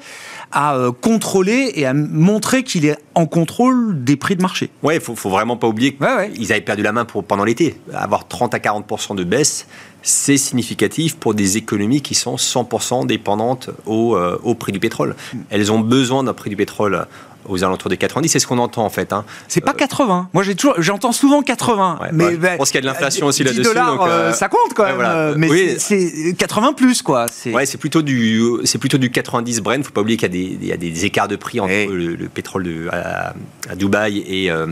à 0.52 0.76
contrôler 1.00 1.72
et 1.74 1.86
à 1.86 1.94
montrer 1.94 2.62
qu'il 2.62 2.84
est 2.84 2.98
en 3.14 3.26
contrôle 3.26 4.04
des 4.04 4.16
prix 4.16 4.36
de 4.36 4.42
marché. 4.42 4.70
Oui, 4.82 4.94
il 4.94 5.00
faut, 5.00 5.16
faut 5.16 5.30
vraiment 5.30 5.56
pas 5.56 5.66
oublier 5.66 5.96
qu'ils 5.96 6.52
avaient 6.52 6.60
perdu 6.60 6.82
la 6.82 6.92
main 6.92 7.04
pour, 7.04 7.24
pendant 7.24 7.44
l'été. 7.44 7.74
Avoir 7.94 8.28
30 8.28 8.54
à 8.54 8.58
40% 8.58 9.16
de 9.16 9.24
baisse, 9.24 9.66
c'est 10.02 10.36
significatif 10.36 11.16
pour 11.16 11.34
des 11.34 11.56
économies 11.56 12.02
qui 12.02 12.14
sont 12.14 12.36
100% 12.36 13.06
dépendantes 13.06 13.70
au, 13.86 14.16
euh, 14.16 14.38
au, 14.42 14.54
prix 14.54 14.72
du 14.72 14.80
pétrole. 14.80 15.16
Elles 15.50 15.72
ont 15.72 15.80
besoin 15.80 16.24
d'un 16.24 16.34
prix 16.34 16.50
du 16.50 16.56
pétrole 16.56 17.06
aux 17.48 17.64
alentours 17.64 17.88
des 17.88 17.96
90, 17.96 18.28
c'est 18.28 18.38
ce 18.38 18.46
qu'on 18.46 18.58
entend 18.58 18.84
en 18.84 18.90
fait. 18.90 19.12
Hein. 19.12 19.24
C'est 19.48 19.60
pas 19.60 19.74
80. 19.74 20.28
Moi 20.32 20.42
j'ai 20.42 20.54
toujours, 20.54 20.74
j'entends 20.78 21.12
souvent 21.12 21.42
80. 21.42 21.98
mais 22.12 22.32
je 22.32 22.56
pense 22.56 22.70
qu'il 22.70 22.76
y 22.76 22.78
a 22.78 22.80
de 22.82 22.86
l'inflation 22.86 23.26
aussi 23.26 23.44
là-dessus. 23.44 23.62
dollars, 23.62 23.96
donc, 23.96 24.08
euh, 24.08 24.32
ça 24.32 24.48
compte 24.48 24.74
quand 24.74 24.84
même. 24.84 25.34
Mais 25.36 25.78
c'est 25.78 26.34
80 26.36 26.72
plus 26.74 27.02
quoi. 27.02 27.26
Ouais, 27.46 27.66
c'est 27.66 27.78
plutôt 27.78 28.02
du, 28.02 28.42
c'est 28.64 28.78
plutôt 28.78 28.98
du 28.98 29.10
90 29.10 29.60
Brent. 29.60 29.82
Faut 29.84 29.92
pas 29.92 30.00
oublier 30.00 30.16
qu'il 30.16 30.34
y, 30.34 30.66
y, 30.66 30.72
a 30.72 30.76
des 30.76 31.04
écarts 31.04 31.28
de 31.28 31.36
prix 31.36 31.60
entre 31.60 31.72
le, 31.92 32.28
pétrole 32.28 32.64
de, 32.64 32.88
à, 32.90 33.34
Dubaï 33.74 34.18
et 34.26 34.50
euh, 34.50 34.66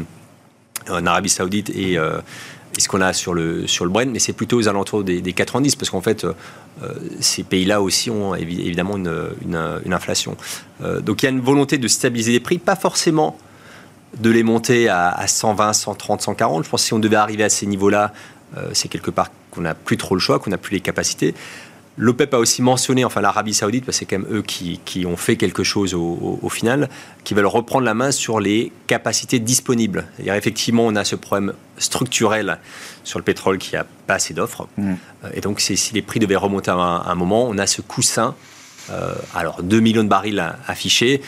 en 0.89 1.07
Arabie 1.07 1.29
Saoudite 1.29 1.71
et 1.71 1.99
ce 2.79 2.89
qu'on 2.89 3.01
a 3.01 3.13
sur 3.13 3.35
le, 3.35 3.67
sur 3.67 3.85
le 3.85 3.91
mais 4.07 4.19
c'est 4.19 4.33
plutôt 4.33 4.57
aux 4.57 4.69
alentours 4.69 5.03
des, 5.03 5.21
90, 5.33 5.77
parce 5.77 5.91
qu'en 5.91 6.01
fait, 6.01 6.25
euh, 6.25 6.35
ces 7.21 7.43
pays-là 7.43 7.83
aussi 7.83 8.11
ont 8.11 8.35
évidemment 8.35 8.97
une, 8.97 9.13
une, 9.45 9.93
inflation. 9.93 10.37
Euh, 10.83 11.01
donc 11.01 11.23
il 11.23 11.27
y 11.27 11.29
a 11.29 11.33
une 11.33 11.41
volonté 11.41 11.79
de 11.79 11.89
stabiliser 11.89 12.33
les 12.33 12.41
prix, 12.41 12.59
pas 12.59 12.77
forcément 12.77 13.37
de 14.19 14.31
les 14.31 14.43
monter 14.43 14.89
à, 14.89 15.27
120, 15.27 15.73
130, 15.73 16.23
140. 16.23 16.65
Je 16.65 16.71
pense 16.71 16.83
que 16.83 16.87
si 16.87 16.93
on 16.93 16.99
devait 16.99 17.17
arriver 17.17 17.45
à 17.45 17.49
ces 17.49 17.67
niveaux-là, 17.67 18.13
euh, 18.57 18.71
c'est 18.73 18.89
quelque 18.89 19.11
part 19.11 19.31
qu'on 19.51 19.61
n'a 19.61 19.75
plus 19.75 19.97
trop 19.97 20.15
le 20.15 20.21
choix, 20.21 20.39
qu'on 20.39 20.51
n'a 20.51 20.59
plus 20.59 20.75
les 20.75 20.81
capacités. 20.81 21.35
L'OPEP 21.97 22.33
a 22.35 22.39
aussi 22.39 22.63
mentionné, 22.63 23.05
enfin 23.05 23.21
l'Arabie 23.21 23.53
Saoudite, 23.53 23.85
parce 23.85 23.99
que 23.99 24.01
c'est 24.01 24.07
quand 24.07 24.19
même 24.19 24.37
eux 24.39 24.43
qui, 24.43 24.81
qui, 24.85 25.05
ont 25.07 25.17
fait 25.17 25.37
quelque 25.37 25.63
chose 25.63 25.95
au, 25.95 26.49
final, 26.49 26.89
qui 27.25 27.35
veulent 27.35 27.47
reprendre 27.47 27.85
la 27.85 27.95
main 27.95 28.11
sur 28.11 28.41
les 28.41 28.73
capacités 28.87 29.39
disponibles. 29.39 30.07
Effectivement, 30.25 30.87
on 30.87 30.97
a 30.97 31.05
ce 31.05 31.17
problème 31.17 31.53
structurel 31.79 32.59
sur 33.05 33.19
le 33.19 33.25
pétrole 33.25 33.59
qui 33.59 33.77
a 33.77 33.85
pas 34.07 34.15
assez 34.15 34.35
d'offres. 34.35 34.69
Mmh. 34.77 34.93
Euh, 35.25 35.29
et 35.35 35.41
donc, 35.41 35.61
si 35.61 35.93
les 35.93 36.03
prix 36.03 36.21
devaient 36.21 36.37
remonter 36.37 36.71
à 36.71 36.75
un, 36.75 37.15
moment, 37.15 37.47
on 37.49 37.59
a 37.59 37.67
ce 37.67 37.83
coussin. 37.83 38.35
Euh, 38.91 39.15
alors, 39.35 39.63
2 39.63 39.81
millions 39.81 40.05
de 40.05 40.09
barils 40.09 40.43
affichés. 40.67 41.21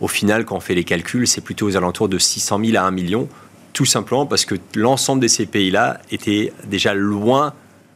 Au 0.00 0.08
final, 0.08 0.44
quand 0.44 0.56
on 0.56 0.60
fait 0.60 0.74
les 0.74 0.84
calculs, 0.84 1.26
c'est 1.26 1.40
plutôt 1.40 1.66
aux 1.66 1.76
alentours 1.76 2.08
de 2.08 2.18
600 2.18 2.60
000 2.64 2.76
à 2.76 2.86
1 2.86 2.90
million. 2.92 3.28
Tout 3.72 3.84
simplement 3.84 4.26
parce 4.26 4.44
que 4.44 4.54
l'ensemble 4.74 5.22
de 5.22 5.28
ces 5.28 5.46
pays-là 5.46 6.00
étaient 6.10 6.52
déjà 6.66 6.94
loin 6.94 7.52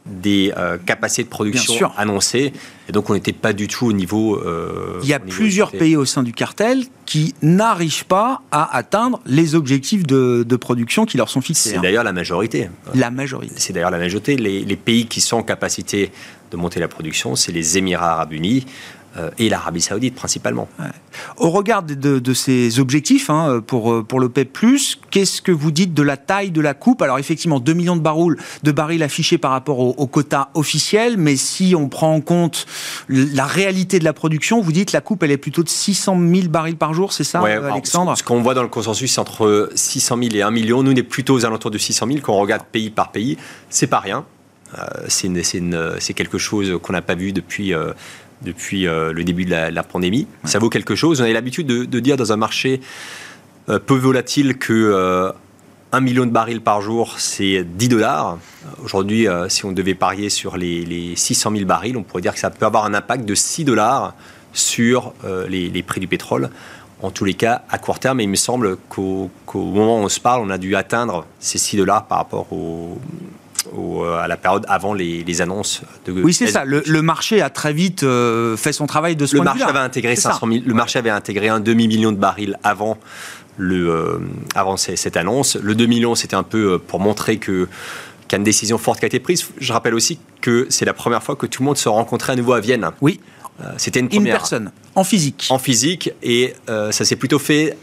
des 0.09 0.51
euh, 0.57 0.77
capacités 0.77 1.23
de 1.23 1.29
production 1.29 1.91
annoncées. 1.97 2.53
Et 2.87 2.91
donc, 2.91 3.09
on 3.09 3.13
n'était 3.13 3.33
pas 3.33 3.53
du 3.53 3.67
tout 3.67 3.85
au 3.85 3.93
niveau. 3.93 4.35
Euh, 4.37 4.99
Il 5.03 5.09
y 5.09 5.13
a 5.13 5.19
plusieurs 5.19 5.71
pays 5.71 5.95
au 5.95 6.05
sein 6.05 6.23
du 6.23 6.33
cartel 6.33 6.83
qui 7.05 7.35
n'arrivent 7.41 8.05
pas 8.05 8.41
à 8.51 8.75
atteindre 8.75 9.21
les 9.25 9.55
objectifs 9.55 10.05
de, 10.05 10.43
production 10.55 11.05
qui 11.05 11.17
leur 11.17 11.29
sont 11.29 11.41
fixés. 11.41 11.69
C'est 11.69 11.77
hein. 11.77 11.81
d'ailleurs 11.81 12.03
la 12.03 12.13
majorité. 12.13 12.69
La 12.95 13.11
majorité. 13.11 13.53
C'est 13.57 13.73
d'ailleurs 13.73 13.91
la 13.91 13.97
majorité. 13.97 14.35
Les, 14.35 14.61
les, 14.61 14.75
pays 14.75 15.05
qui 15.05 15.21
sont 15.21 15.37
en 15.37 15.43
capacité 15.43 16.11
de 16.51 16.57
monter 16.57 16.79
la 16.79 16.87
production, 16.87 17.35
c'est 17.35 17.51
les 17.51 17.77
Émirats 17.77 18.13
arabes 18.13 18.33
unis, 18.33 18.65
et 19.37 19.49
l'Arabie 19.49 19.81
Saoudite 19.81 20.15
principalement. 20.15 20.67
Au 21.37 21.49
regard 21.49 21.83
de, 21.83 22.33
ces 22.33 22.79
objectifs 22.79 23.29
hein, 23.29 23.61
pour, 23.65 23.91
euh, 23.91 24.03
pour 24.03 24.19
l'OPEP, 24.19 24.57
qu'est-ce 25.09 25.41
que 25.41 25.51
vous 25.51 25.71
dites 25.71 25.93
de 25.93 26.03
la 26.03 26.17
taille 26.17 26.51
de 26.51 26.61
la 26.61 26.73
coupe? 26.73 27.01
Alors, 27.01 27.19
effectivement, 27.19 27.59
2 27.59 27.73
millions 27.73 27.95
de 27.95 28.01
barils, 28.01 28.35
de 28.63 28.71
barils 28.71 29.03
affichés 29.03 29.37
par 29.37 29.51
rapport 29.51 29.79
au, 29.79 30.07
quota 30.07 30.49
officiel, 30.53 31.17
mais 31.17 31.35
si 31.35 31.75
on 31.77 31.87
prend 31.87 32.13
en 32.13 32.21
compte 32.21 32.65
la 33.07 33.45
réalité 33.45 33.99
de 33.99 34.03
la 34.03 34.13
production, 34.13 34.61
vous 34.61 34.71
dites 34.71 34.91
la 34.91 35.01
coupe, 35.01 35.23
elle 35.23 35.31
est 35.31 35.37
plutôt 35.37 35.63
de 35.63 35.69
600 35.69 36.17
000 36.19 36.47
barils 36.47 36.75
par 36.75 36.93
jour, 36.93 37.13
c'est 37.13 37.23
ça, 37.23 37.41
Alexandre? 37.41 38.17
Ce 38.17 38.23
qu'on 38.23 38.41
voit 38.41 38.53
dans 38.53 38.63
le 38.63 38.69
consensus, 38.69 39.13
c'est 39.13 39.19
entre 39.19 39.69
600 39.75 40.17
000 40.17 40.35
et 40.35 40.41
1 40.41 40.51
million. 40.51 40.83
Nous, 40.83 40.91
on 40.91 40.95
est 40.95 41.03
plutôt 41.03 41.35
aux 41.35 41.45
alentours 41.45 41.71
de 41.71 41.77
600 41.77 42.07
000. 42.07 42.19
Quand 42.21 42.33
on 42.33 42.39
regarde 42.39 42.63
pays 42.63 42.89
par 42.89 43.11
pays, 43.11 43.37
c'est 43.69 43.87
pas 43.87 43.99
rien. 43.99 44.25
Euh, 44.77 45.05
c'est 45.07 46.13
quelque 46.13 46.37
chose 46.37 46.79
qu'on 46.81 46.93
n'a 46.93 47.01
pas 47.01 47.15
vu 47.15 47.31
depuis 47.33 47.73
depuis 48.41 48.87
euh, 48.87 49.11
le 49.11 49.23
début 49.23 49.45
de 49.45 49.51
la, 49.51 49.83
pandémie. 49.83 50.27
Ça 50.43 50.59
vaut 50.59 50.69
quelque 50.69 50.95
chose. 50.95 51.21
On 51.21 51.23
a 51.23 51.29
l'habitude 51.29 51.67
de, 51.67 51.99
dire 51.99 52.17
dans 52.17 52.31
un 52.31 52.37
marché 52.37 52.81
euh, 53.69 53.79
peu 53.79 53.95
volatile 53.95 54.57
que 54.57 54.73
euh, 54.73 55.31
1 55.91 56.01
million 56.01 56.25
de 56.25 56.31
barils 56.31 56.61
par 56.61 56.81
jour, 56.81 57.15
c'est 57.17 57.63
10 57.63 57.89
dollars. 57.89 58.37
Aujourd'hui, 58.83 59.27
euh, 59.27 59.49
si 59.49 59.65
on 59.65 59.71
devait 59.71 59.95
parier 59.95 60.29
sur 60.29 60.57
les, 60.57 61.13
600 61.15 61.51
000 61.51 61.65
barils, 61.65 61.97
on 61.97 62.03
pourrait 62.03 62.21
dire 62.21 62.33
que 62.33 62.39
ça 62.39 62.49
peut 62.49 62.65
avoir 62.65 62.85
un 62.85 62.93
impact 62.93 63.25
de 63.25 63.35
6 63.35 63.65
dollars 63.65 64.13
sur 64.53 65.13
les, 65.47 65.69
les, 65.69 65.83
prix 65.83 65.99
du 65.99 66.07
pétrole. 66.07 66.49
En 67.01 67.11
tous 67.11 67.23
les 67.23 67.35
cas, 67.35 67.63
à 67.69 67.77
court 67.77 67.99
terme, 67.99 68.19
il 68.19 68.27
me 68.27 68.35
semble 68.35 68.77
qu'au 68.89 69.29
moment 69.53 69.99
où 69.99 70.03
on 70.03 70.09
se 70.09 70.19
parle, 70.19 70.41
on 70.41 70.49
a 70.49 70.57
dû 70.57 70.75
atteindre 70.75 71.25
ces 71.39 71.57
6 71.57 71.77
dollars 71.77 72.07
par 72.07 72.17
rapport 72.17 72.51
au, 72.51 72.97
euh, 73.77 74.17
à 74.17 74.27
la 74.27 74.37
période 74.37 74.65
avant 74.67 74.93
les, 74.93 75.41
annonces 75.41 75.81
de. 76.05 76.11
Oui, 76.11 76.33
c'est 76.33 76.47
ça. 76.47 76.63
Le, 76.65 77.01
marché 77.01 77.41
a 77.41 77.49
très 77.49 77.73
vite 77.73 78.03
euh, 78.03 78.57
fait 78.57 78.73
son 78.73 78.87
travail 78.87 79.15
de 79.15 79.25
ce 79.25 79.35
le 79.35 79.43
marché 79.43 79.63
avait 79.63 79.79
intégré 79.79 80.15
500 80.15 80.47
Le 80.47 80.73
marché 80.73 80.99
avait 80.99 81.09
intégré 81.09 81.49
un 81.49 81.59
demi 81.59 81.87
million 81.87 82.11
de 82.11 82.17
barils 82.17 82.57
avant 82.63 82.97
le 83.57 83.89
euh, 83.89 84.19
avant 84.55 84.77
cette 84.77 85.17
annonce. 85.17 85.55
Le 85.55 85.75
2 85.75 85.85
millions, 85.85 86.15
c'était 86.15 86.35
un 86.35 86.43
peu 86.43 86.79
pour 86.79 86.99
montrer 86.99 87.37
que 87.37 87.67
qu'il 88.27 88.33
y 88.33 88.35
a 88.35 88.37
une 88.37 88.43
décision 88.43 88.77
forte 88.77 88.99
qui 88.99 89.05
a 89.05 89.07
été 89.07 89.19
prise. 89.19 89.47
Je 89.59 89.73
rappelle 89.73 89.93
aussi 89.93 90.19
que 90.41 90.67
c'est 90.69 90.85
la 90.85 90.93
première 90.93 91.23
fois 91.23 91.35
que 91.35 91.45
tout 91.45 91.61
le 91.63 91.67
monde 91.67 91.77
se 91.77 91.89
rencontrait 91.89 92.33
à 92.33 92.35
nouveau 92.35 92.53
à 92.53 92.59
Vienne. 92.59 92.89
Oui. 93.01 93.19
C'était 93.75 93.99
une 93.99 94.07
première. 94.07 94.35
In 94.35 94.37
personne, 94.37 94.71
en 94.95 95.03
physique. 95.03 95.47
En 95.49 95.59
physique, 95.59 96.11
et 96.23 96.53
ça 96.67 96.91
s'est 96.91 97.17
plutôt 97.17 97.39
fait 97.39 97.75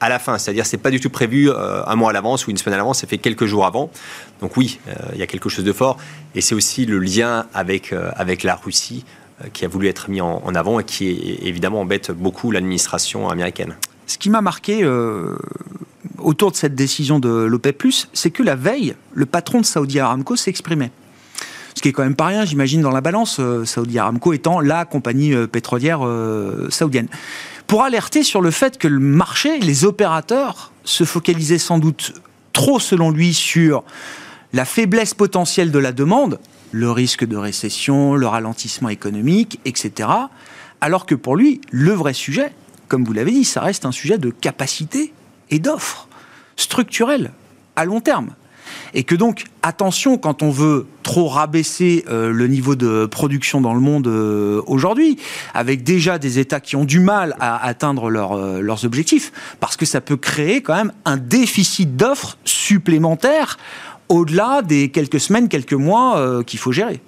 à 0.00 0.08
la 0.08 0.18
fin. 0.18 0.38
C'est-à-dire, 0.38 0.66
c'est 0.66 0.78
pas 0.78 0.90
du 0.90 0.98
tout 0.98 1.10
prévu 1.10 1.50
euh, 1.50 1.84
un 1.86 1.94
mois 1.94 2.10
à 2.10 2.12
l'avance 2.12 2.46
ou 2.46 2.50
une 2.50 2.56
semaine 2.56 2.74
à 2.74 2.78
l'avance, 2.78 3.00
c'est 3.00 3.08
fait 3.08 3.18
quelques 3.18 3.44
jours 3.44 3.66
avant. 3.66 3.90
Donc 4.40 4.56
oui, 4.56 4.80
euh, 4.88 4.92
il 5.12 5.18
y 5.18 5.22
a 5.22 5.26
quelque 5.26 5.48
chose 5.48 5.64
de 5.64 5.72
fort. 5.72 5.98
Et 6.34 6.40
c'est 6.40 6.54
aussi 6.54 6.86
le 6.86 6.98
lien 6.98 7.46
avec, 7.54 7.92
euh, 7.92 8.10
avec 8.16 8.42
la 8.42 8.56
Russie 8.56 9.04
qui 9.54 9.64
a 9.64 9.68
voulu 9.68 9.88
être 9.88 10.10
mis 10.10 10.20
en, 10.20 10.54
avant 10.54 10.80
et 10.80 10.84
qui 10.84 11.38
évidemment 11.40 11.80
embête 11.80 12.10
beaucoup 12.10 12.50
l'administration 12.50 13.30
américaine. 13.30 13.74
Ce 14.06 14.18
qui 14.18 14.28
m'a 14.28 14.42
marqué 14.42 14.86
autour 16.18 16.50
de 16.50 16.56
cette 16.56 16.74
décision 16.74 17.18
de 17.18 17.30
l'OPEP+, 17.30 17.86
c'est 18.12 18.30
que 18.30 18.42
la 18.42 18.54
veille, 18.54 18.94
le 19.14 19.24
patron 19.24 19.62
de 19.62 19.64
Saudi 19.64 19.98
Aramco 19.98 20.36
s'exprimait. 20.36 20.90
Ce 21.74 21.80
qui 21.80 21.88
est 21.88 21.92
quand 21.92 22.02
même 22.02 22.16
pas 22.16 22.26
rien, 22.26 22.44
j'imagine, 22.44 22.82
dans 22.82 22.90
la 22.90 23.00
balance, 23.00 23.40
Saudi 23.64 23.98
Aramco 23.98 24.34
étant 24.34 24.60
la 24.60 24.84
compagnie 24.84 25.34
pétrolière 25.46 26.06
saoudienne 26.68 27.08
pour 27.70 27.84
alerter 27.84 28.24
sur 28.24 28.40
le 28.40 28.50
fait 28.50 28.78
que 28.78 28.88
le 28.88 28.98
marché, 28.98 29.60
les 29.60 29.84
opérateurs, 29.84 30.72
se 30.82 31.04
focalisaient 31.04 31.56
sans 31.56 31.78
doute 31.78 32.14
trop, 32.52 32.80
selon 32.80 33.12
lui, 33.12 33.32
sur 33.32 33.84
la 34.52 34.64
faiblesse 34.64 35.14
potentielle 35.14 35.70
de 35.70 35.78
la 35.78 35.92
demande, 35.92 36.40
le 36.72 36.90
risque 36.90 37.24
de 37.24 37.36
récession, 37.36 38.16
le 38.16 38.26
ralentissement 38.26 38.88
économique, 38.88 39.60
etc. 39.64 40.08
Alors 40.80 41.06
que 41.06 41.14
pour 41.14 41.36
lui, 41.36 41.60
le 41.70 41.92
vrai 41.92 42.12
sujet, 42.12 42.52
comme 42.88 43.04
vous 43.04 43.12
l'avez 43.12 43.30
dit, 43.30 43.44
ça 43.44 43.60
reste 43.60 43.86
un 43.86 43.92
sujet 43.92 44.18
de 44.18 44.30
capacité 44.30 45.12
et 45.50 45.60
d'offre 45.60 46.08
structurelle 46.56 47.30
à 47.76 47.84
long 47.84 48.00
terme. 48.00 48.30
Et 48.94 49.04
que 49.04 49.14
donc, 49.14 49.44
attention 49.62 50.18
quand 50.18 50.42
on 50.42 50.50
veut 50.50 50.86
trop 51.02 51.28
rabaisser 51.28 52.04
euh, 52.08 52.30
le 52.30 52.46
niveau 52.46 52.76
de 52.76 53.06
production 53.06 53.60
dans 53.60 53.74
le 53.74 53.80
monde 53.80 54.06
euh, 54.06 54.62
aujourd'hui, 54.66 55.18
avec 55.54 55.82
déjà 55.82 56.18
des 56.18 56.38
États 56.38 56.60
qui 56.60 56.76
ont 56.76 56.84
du 56.84 57.00
mal 57.00 57.34
à 57.40 57.64
atteindre 57.64 58.10
euh, 58.10 58.60
leurs 58.60 58.84
objectifs, 58.84 59.32
parce 59.60 59.76
que 59.76 59.86
ça 59.86 60.00
peut 60.00 60.16
créer 60.16 60.62
quand 60.62 60.74
même 60.74 60.92
un 61.04 61.16
déficit 61.16 61.96
d'offres 61.96 62.38
supplémentaire 62.44 63.58
au-delà 64.08 64.62
des 64.62 64.90
quelques 64.90 65.20
semaines, 65.20 65.48
quelques 65.48 65.72
mois 65.72 66.42
qu'il 66.44 66.58
faut 66.58 66.72
gérer. 66.72 67.00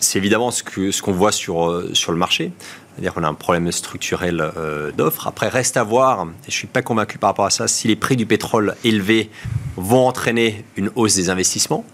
C'est 0.00 0.18
évidemment 0.18 0.50
ce 0.50 0.64
qu'on 0.64 0.90
ce 0.90 1.10
voit 1.10 1.30
sur, 1.30 1.84
sur 1.92 2.10
le 2.10 2.18
marché. 2.18 2.50
C'est-à-dire 2.94 3.14
qu'on 3.14 3.24
a 3.24 3.28
un 3.28 3.34
problème 3.34 3.70
structurel 3.72 4.40
euh, 4.56 4.90
d'offres. 4.92 5.26
Après, 5.26 5.48
reste 5.48 5.76
à 5.76 5.84
voir, 5.84 6.24
et 6.24 6.26
je 6.42 6.48
ne 6.48 6.52
suis 6.52 6.66
pas 6.66 6.82
convaincu 6.82 7.18
par 7.18 7.30
rapport 7.30 7.46
à 7.46 7.50
ça, 7.50 7.68
si 7.68 7.88
les 7.88 7.96
prix 7.96 8.16
du 8.16 8.26
pétrole 8.26 8.74
élevés 8.84 9.30
vont 9.76 10.06
entraîner 10.06 10.64
une 10.76 10.90
hausse 10.96 11.14
des 11.14 11.30
investissements. 11.30 11.84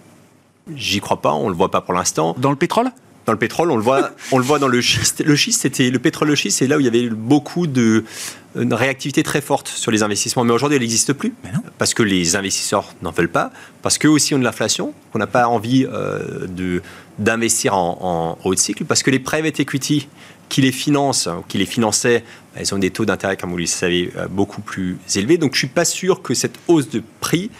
J'y 0.75 1.00
crois 1.00 1.21
pas, 1.21 1.33
on 1.33 1.45
ne 1.45 1.50
le 1.50 1.57
voit 1.57 1.71
pas 1.71 1.81
pour 1.81 1.95
l'instant. 1.95 2.35
Dans 2.38 2.50
le 2.50 2.57
pétrole? 2.57 2.91
Dans 3.25 3.33
le 3.33 3.38
pétrole, 3.38 3.71
on 3.71 3.76
le 3.76 3.83
voit, 3.83 4.11
on 4.33 4.38
le 4.38 4.45
voit 4.45 4.59
dans 4.59 4.69
le 4.69 4.81
schiste. 4.81 5.23
Le 5.25 5.37
schiste, 5.37 5.62
c'était 5.62 5.91
le 5.91 5.99
pétrole, 5.99 6.29
le 6.29 6.35
schiste, 6.35 6.59
c'est 6.59 6.67
là 6.67 6.76
où 6.76 6.81
il 6.81 6.87
y 6.87 6.88
avait 6.88 7.09
beaucoup 7.09 7.67
de 7.67 8.05
une 8.59 8.73
réactivité 8.73 9.23
très 9.23 9.41
forte 9.41 9.69
sur 9.69 9.91
les 9.91 10.03
investissements. 10.03 10.45
Mais 10.45 10.53
aujourd'hui, 10.53 10.76
elle 10.76 10.83
n'existe 10.83 11.12
plus 11.12 11.35
parce 11.76 11.93
que 11.93 12.03
les 12.03 12.37
investisseurs 12.37 12.95
n'en 13.03 13.11
veulent 13.11 13.29
pas, 13.29 13.53
parce 13.83 13.99
qu'eux 13.99 14.09
aussi 14.09 14.35
ont 14.35 14.38
de 14.38 14.45
l'inflation, 14.45 14.95
qu'on 15.12 15.19
n'a 15.19 15.26
pas 15.26 15.47
envie 15.49 15.87
euh, 15.87 16.47
de 16.47 16.83
d'investir 17.19 17.75
en, 17.75 17.99
en 18.43 18.47
haut 18.47 18.55
de 18.55 18.59
cycle, 18.59 18.85
parce 18.85 19.03
que 19.03 19.11
les 19.11 19.19
private 19.19 19.59
equity 19.59 20.09
qui 20.49 20.61
les 20.61 20.73
financent, 20.73 21.29
qui 21.49 21.59
les 21.59 21.67
finançaient, 21.67 22.25
elles 22.55 22.75
ont 22.75 22.79
des 22.79 22.91
taux 22.91 23.05
d'intérêt, 23.05 23.37
comme 23.37 23.50
vous 23.50 23.59
le 23.59 23.67
savez, 23.67 24.12
euh, 24.17 24.29
beaucoup 24.29 24.62
plus 24.62 24.99
élevés. 25.15 25.38
Donc 25.38 25.52
je 25.52 25.56
ne 25.56 25.61
suis 25.61 25.75
pas 25.75 25.85
sûr 25.85 26.23
que 26.23 26.35
cette 26.35 26.59
hausse 26.69 26.89
de 26.89 27.02
prix 27.21 27.50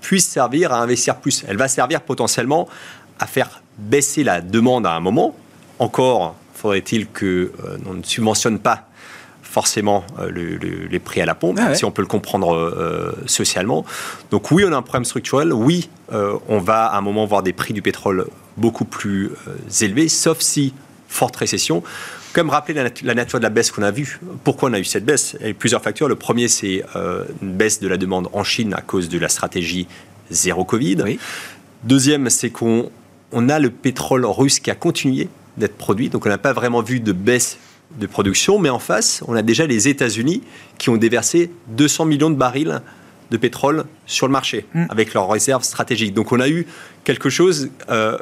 puisse 0.00 0.26
servir 0.26 0.72
à 0.72 0.80
investir 0.80 1.16
plus. 1.16 1.44
Elle 1.46 1.56
va 1.56 1.68
servir 1.68 2.00
potentiellement 2.00 2.68
à 3.18 3.26
faire 3.26 3.62
baisser 3.78 4.24
la 4.24 4.40
demande 4.40 4.86
à 4.86 4.92
un 4.92 5.00
moment. 5.00 5.36
Encore 5.78 6.34
faudrait-il 6.54 7.06
que 7.08 7.52
euh, 7.64 7.78
on 7.86 7.94
ne 7.94 8.02
subventionne 8.02 8.58
pas 8.58 8.88
forcément 9.42 10.04
euh, 10.18 10.30
les 10.90 10.98
prix 10.98 11.20
à 11.20 11.26
la 11.26 11.34
pompe, 11.34 11.58
ah 11.60 11.74
si 11.74 11.84
on 11.84 11.90
peut 11.90 12.02
le 12.02 12.08
comprendre 12.08 13.14
socialement. 13.26 13.84
Donc 14.30 14.50
oui, 14.50 14.64
on 14.66 14.72
a 14.72 14.76
un 14.76 14.82
problème 14.82 15.04
structurel. 15.04 15.52
Oui, 15.52 15.88
on 16.10 16.58
va 16.58 16.86
à 16.86 16.98
un 16.98 17.00
moment 17.00 17.24
voir 17.24 17.42
des 17.42 17.54
prix 17.54 17.72
du 17.72 17.80
pétrole 17.80 18.26
beaucoup 18.56 18.84
plus 18.84 19.30
élevés, 19.80 20.08
sauf 20.08 20.40
si 20.40 20.74
forte 21.08 21.36
récession 21.36 21.82
quand 22.38 22.50
rappeler 22.50 22.74
la, 23.02 23.14
nature 23.14 23.38
de 23.38 23.44
la 23.44 23.50
baisse 23.50 23.70
qu'on 23.70 23.82
a 23.82 23.90
vue. 23.90 24.20
Pourquoi 24.44 24.70
on 24.70 24.72
a 24.72 24.78
eu 24.78 24.84
cette 24.84 25.04
baisse? 25.04 25.36
Il 25.40 25.42
y 25.42 25.46
a 25.46 25.50
eu 25.50 25.54
plusieurs 25.54 25.82
facteurs. 25.82 26.08
Le 26.08 26.14
premier, 26.14 26.48
c'est 26.48 26.84
euh, 26.94 27.24
une 27.42 27.52
baisse 27.52 27.80
de 27.80 27.88
la 27.88 27.96
demande 27.96 28.28
en 28.32 28.44
Chine 28.44 28.74
à 28.74 28.80
cause 28.80 29.08
de 29.08 29.18
la 29.18 29.28
stratégie 29.28 29.88
zéro 30.30 30.64
Covid. 30.64 31.18
Deuxième, 31.84 32.30
c'est 32.30 32.50
qu'on 32.50 32.90
on 33.32 33.48
a 33.48 33.58
le 33.58 33.70
pétrole 33.70 34.24
russe 34.24 34.60
qui 34.60 34.70
a 34.70 34.74
continué 34.74 35.28
d'être 35.56 35.76
produit. 35.76 36.10
Donc 36.10 36.26
on 36.26 36.28
n'a 36.28 36.38
pas 36.38 36.52
vraiment 36.52 36.80
vu 36.80 37.00
de 37.00 37.12
baisse 37.12 37.58
de 37.98 38.06
production. 38.06 38.58
Mais 38.58 38.70
en 38.70 38.78
face, 38.78 39.22
on 39.26 39.34
a 39.34 39.42
déjà 39.42 39.66
les 39.66 39.88
États-Unis 39.88 40.42
qui 40.78 40.90
ont 40.90 40.96
déversé 40.96 41.50
200 41.68 42.04
millions 42.04 42.30
de 42.30 42.36
barils 42.36 42.80
de 43.30 43.36
pétrole 43.36 43.84
sur 44.06 44.26
le 44.26 44.32
marché 44.32 44.64
mm. 44.74 44.84
avec 44.90 45.12
leurs 45.12 45.28
réserves 45.28 45.64
stratégiques. 45.64 46.14
Donc 46.14 46.30
on 46.32 46.40
a 46.40 46.48
eu 46.48 46.66
quelque 47.04 47.30
chose 47.30 47.70
euh, 47.90 48.16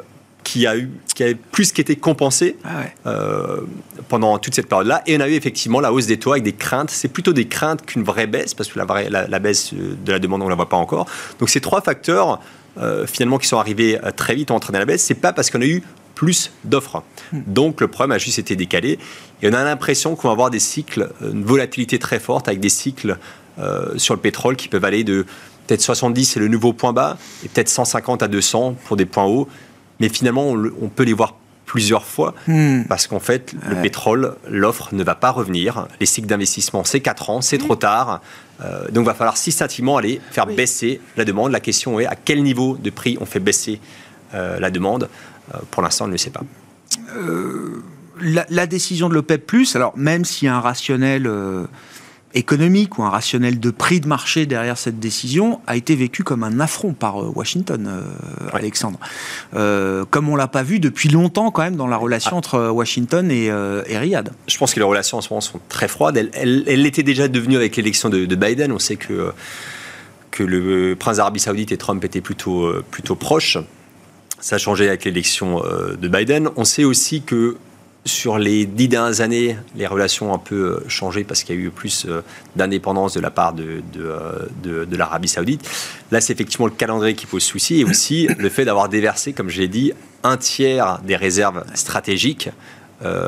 qui 0.47 0.65
a 0.65 0.77
eu 0.77 0.89
qui 1.13 1.25
a 1.25 1.33
plus 1.51 1.73
qu'été 1.73 1.97
compensé 1.97 2.55
ah 2.63 2.83
euh, 3.05 3.61
pendant 4.07 4.37
toute 4.37 4.55
cette 4.55 4.69
période-là. 4.69 5.03
Et 5.05 5.17
on 5.17 5.19
a 5.19 5.27
eu 5.27 5.33
effectivement 5.33 5.81
la 5.81 5.91
hausse 5.91 6.05
des 6.05 6.17
taux 6.17 6.31
avec 6.31 6.43
des 6.43 6.53
craintes. 6.53 6.89
C'est 6.89 7.09
plutôt 7.09 7.33
des 7.33 7.49
craintes 7.49 7.85
qu'une 7.85 8.03
vraie 8.03 8.27
baisse, 8.27 8.53
parce 8.53 8.69
que 8.69 8.79
la, 8.79 8.85
vraie, 8.85 9.09
la, 9.09 9.39
baisse 9.39 9.73
de 9.73 10.09
la 10.09 10.19
demande, 10.19 10.41
on 10.41 10.45
ne 10.45 10.49
la 10.49 10.55
voit 10.55 10.69
pas 10.69 10.77
encore. 10.77 11.05
Donc 11.39 11.49
ces 11.49 11.59
trois 11.59 11.81
facteurs, 11.81 12.39
euh, 12.77 13.05
finalement, 13.05 13.39
qui 13.39 13.47
sont 13.47 13.57
arrivés 13.57 13.99
euh, 14.01 14.11
très 14.15 14.35
vite, 14.35 14.49
ont 14.49 14.55
entraîné 14.55 14.79
la 14.79 14.85
baisse. 14.85 15.03
C'est 15.03 15.15
pas 15.15 15.33
parce 15.33 15.49
qu'on 15.49 15.61
a 15.61 15.65
eu 15.65 15.83
plus 16.15 16.51
d'offres. 16.63 17.03
Hmm. 17.33 17.41
Donc 17.45 17.81
le 17.81 17.89
problème 17.89 18.13
a 18.13 18.17
juste 18.17 18.39
été 18.39 18.55
décalé. 18.55 18.99
Et 19.41 19.49
on 19.49 19.53
a 19.53 19.65
l'impression 19.65 20.15
qu'on 20.15 20.29
va 20.29 20.31
avoir 20.31 20.49
des 20.49 20.59
cycles, 20.59 21.09
une 21.21 21.43
volatilité 21.43 21.99
très 21.99 22.21
forte 22.21 22.47
avec 22.47 22.61
des 22.61 22.69
cycles 22.69 23.17
sur 23.97 24.13
le 24.13 24.19
pétrole 24.21 24.55
qui 24.55 24.67
peuvent 24.67 24.85
aller 24.85 25.03
de 25.03 25.25
peut-être 25.65 25.81
70, 25.81 26.25
c'est 26.25 26.39
le 26.39 26.47
nouveau 26.47 26.73
point 26.73 26.93
bas, 26.93 27.17
et 27.43 27.49
peut-être 27.49 27.69
150 27.69 28.23
à 28.23 28.27
200 28.27 28.75
pour 28.85 28.97
des 28.97 29.05
points 29.05 29.25
hauts 29.25 29.47
mais 29.99 30.09
finalement, 30.09 30.49
on, 30.49 30.89
peut 30.89 31.03
les 31.03 31.13
voir 31.13 31.35
plusieurs 31.65 32.05
fois, 32.05 32.33
hmm. 32.47 32.83
parce 32.87 33.07
qu'en 33.07 33.19
fait, 33.19 33.53
le 33.67 33.81
pétrole, 33.81 34.35
l'offre 34.49 34.89
ne 34.93 35.03
va 35.03 35.15
pas 35.15 35.31
revenir. 35.31 35.87
Les 35.99 36.05
cycles 36.05 36.27
d'investissement, 36.27 36.83
c'est 36.83 37.01
4 37.01 37.29
ans, 37.29 37.41
c'est 37.41 37.57
trop 37.57 37.75
tard. 37.75 38.21
Euh, 38.61 38.87
donc, 38.89 39.03
il 39.03 39.07
va 39.07 39.13
falloir 39.13 39.37
systématiquement 39.37 39.97
aller 39.97 40.21
faire 40.31 40.47
baisser 40.47 41.01
la 41.17 41.25
demande. 41.25 41.51
La 41.51 41.59
question 41.59 41.99
est 41.99 42.05
à 42.05 42.15
quel 42.15 42.43
niveau 42.43 42.77
de 42.77 42.89
prix 42.89 43.17
on 43.19 43.25
fait 43.25 43.39
baisser 43.39 43.79
euh, 44.33 44.59
la 44.59 44.71
demande? 44.71 45.09
Euh, 45.53 45.57
Pour 45.71 45.83
l'instant, 45.83 46.05
on 46.05 46.07
ne 46.07 46.13
le 46.13 46.17
sait 46.17 46.31
pas. 46.31 46.43
La, 48.19 48.45
la, 48.49 48.65
décision 48.65 49.09
de 49.09 49.13
l'OPEP, 49.13 49.51
alors 49.75 49.95
même 49.95 50.25
s'il 50.25 50.47
y 50.47 50.49
a 50.49 50.55
un 50.55 50.61
rationnel 50.61 51.29
économique 52.33 52.97
ou 52.97 53.03
un 53.03 53.09
rationnel 53.09 53.59
de 53.59 53.71
prix 53.71 53.99
de 53.99 54.07
marché 54.07 54.45
derrière 54.45 54.77
cette 54.77 54.99
décision 54.99 55.61
a 55.65 55.75
été 55.75 55.95
vécu 55.95 56.23
comme 56.23 56.43
un 56.43 56.59
affront 56.59 56.93
par 56.93 57.21
euh, 57.21 57.31
Washington, 57.33 57.87
euh, 57.87 58.49
Alexandre. 58.53 58.99
Euh, 59.55 60.05
comme 60.09 60.29
on 60.29 60.35
l'a 60.35 60.47
pas 60.47 60.63
vu 60.63 60.79
depuis 60.79 61.09
longtemps 61.09 61.51
quand 61.51 61.63
même 61.63 61.75
dans 61.75 61.87
la 61.87 61.97
relation 61.97 62.31
ah. 62.33 62.37
entre 62.37 62.69
Washington 62.69 63.31
et, 63.31 63.51
Riyad. 63.97 64.31
Je 64.47 64.57
pense 64.57 64.73
que 64.73 64.79
les 64.79 64.85
relations 64.85 65.17
en 65.17 65.21
ce 65.21 65.29
moment 65.29 65.41
sont 65.41 65.59
très 65.69 65.87
froides. 65.87 66.17
Elles, 66.33 66.63
l'étaient 66.63 67.03
déjà 67.03 67.27
devenues 67.27 67.55
avec 67.55 67.75
l'élection 67.75 68.09
de, 68.09 68.35
Biden. 68.35 68.71
On 68.71 68.79
sait 68.79 68.97
que, 68.97 69.31
que 70.31 70.43
le 70.43 70.95
prince 70.95 71.17
d'Arabie 71.17 71.39
Saoudite 71.39 71.71
et 71.71 71.77
Trump 71.77 72.03
étaient 72.03 72.21
plutôt, 72.21 72.71
plutôt 72.91 73.15
proches. 73.15 73.57
Ça 74.39 74.57
a 74.57 74.59
changé 74.59 74.87
avec 74.87 75.05
l'élection 75.05 75.63
de 75.99 76.07
Biden. 76.07 76.49
On 76.55 76.65
sait 76.65 76.83
aussi 76.83 77.21
que 77.23 77.57
sur 78.07 78.37
les 78.39 78.65
dix 78.65 78.87
dernières 78.87 79.21
années, 79.21 79.57
les 79.75 79.85
relations 79.85 80.31
ont 80.31 80.35
un 80.35 80.39
peu 80.39 80.55
euh, 80.55 80.89
changé 80.89 81.23
parce 81.23 81.43
qu'il 81.43 81.55
y 81.55 81.59
a 81.59 81.61
eu 81.61 81.69
plus 81.69 82.05
euh, 82.07 82.21
d'indépendance 82.55 83.13
de 83.13 83.19
la 83.19 83.29
part 83.29 83.53
de, 83.53 83.81
euh, 83.97 84.47
de, 84.63 84.85
de, 84.85 84.97
l'Arabie 84.97 85.27
saoudite. 85.27 85.69
Là, 86.11 86.21
c'est 86.21 86.33
effectivement 86.33 86.65
le 86.65 86.71
calendrier 86.71 87.15
qui 87.15 87.25
pose 87.25 87.43
souci 87.43 87.81
et 87.81 87.83
aussi 87.83 88.27
le 88.37 88.49
fait 88.49 88.65
d'avoir 88.65 88.89
déversé, 88.89 89.33
comme 89.33 89.49
je 89.49 89.59
l'ai 89.59 89.67
dit, 89.67 89.91
un 90.23 90.37
tiers 90.37 90.99
des 91.03 91.15
réserves 91.15 91.63
stratégiques, 91.75 92.49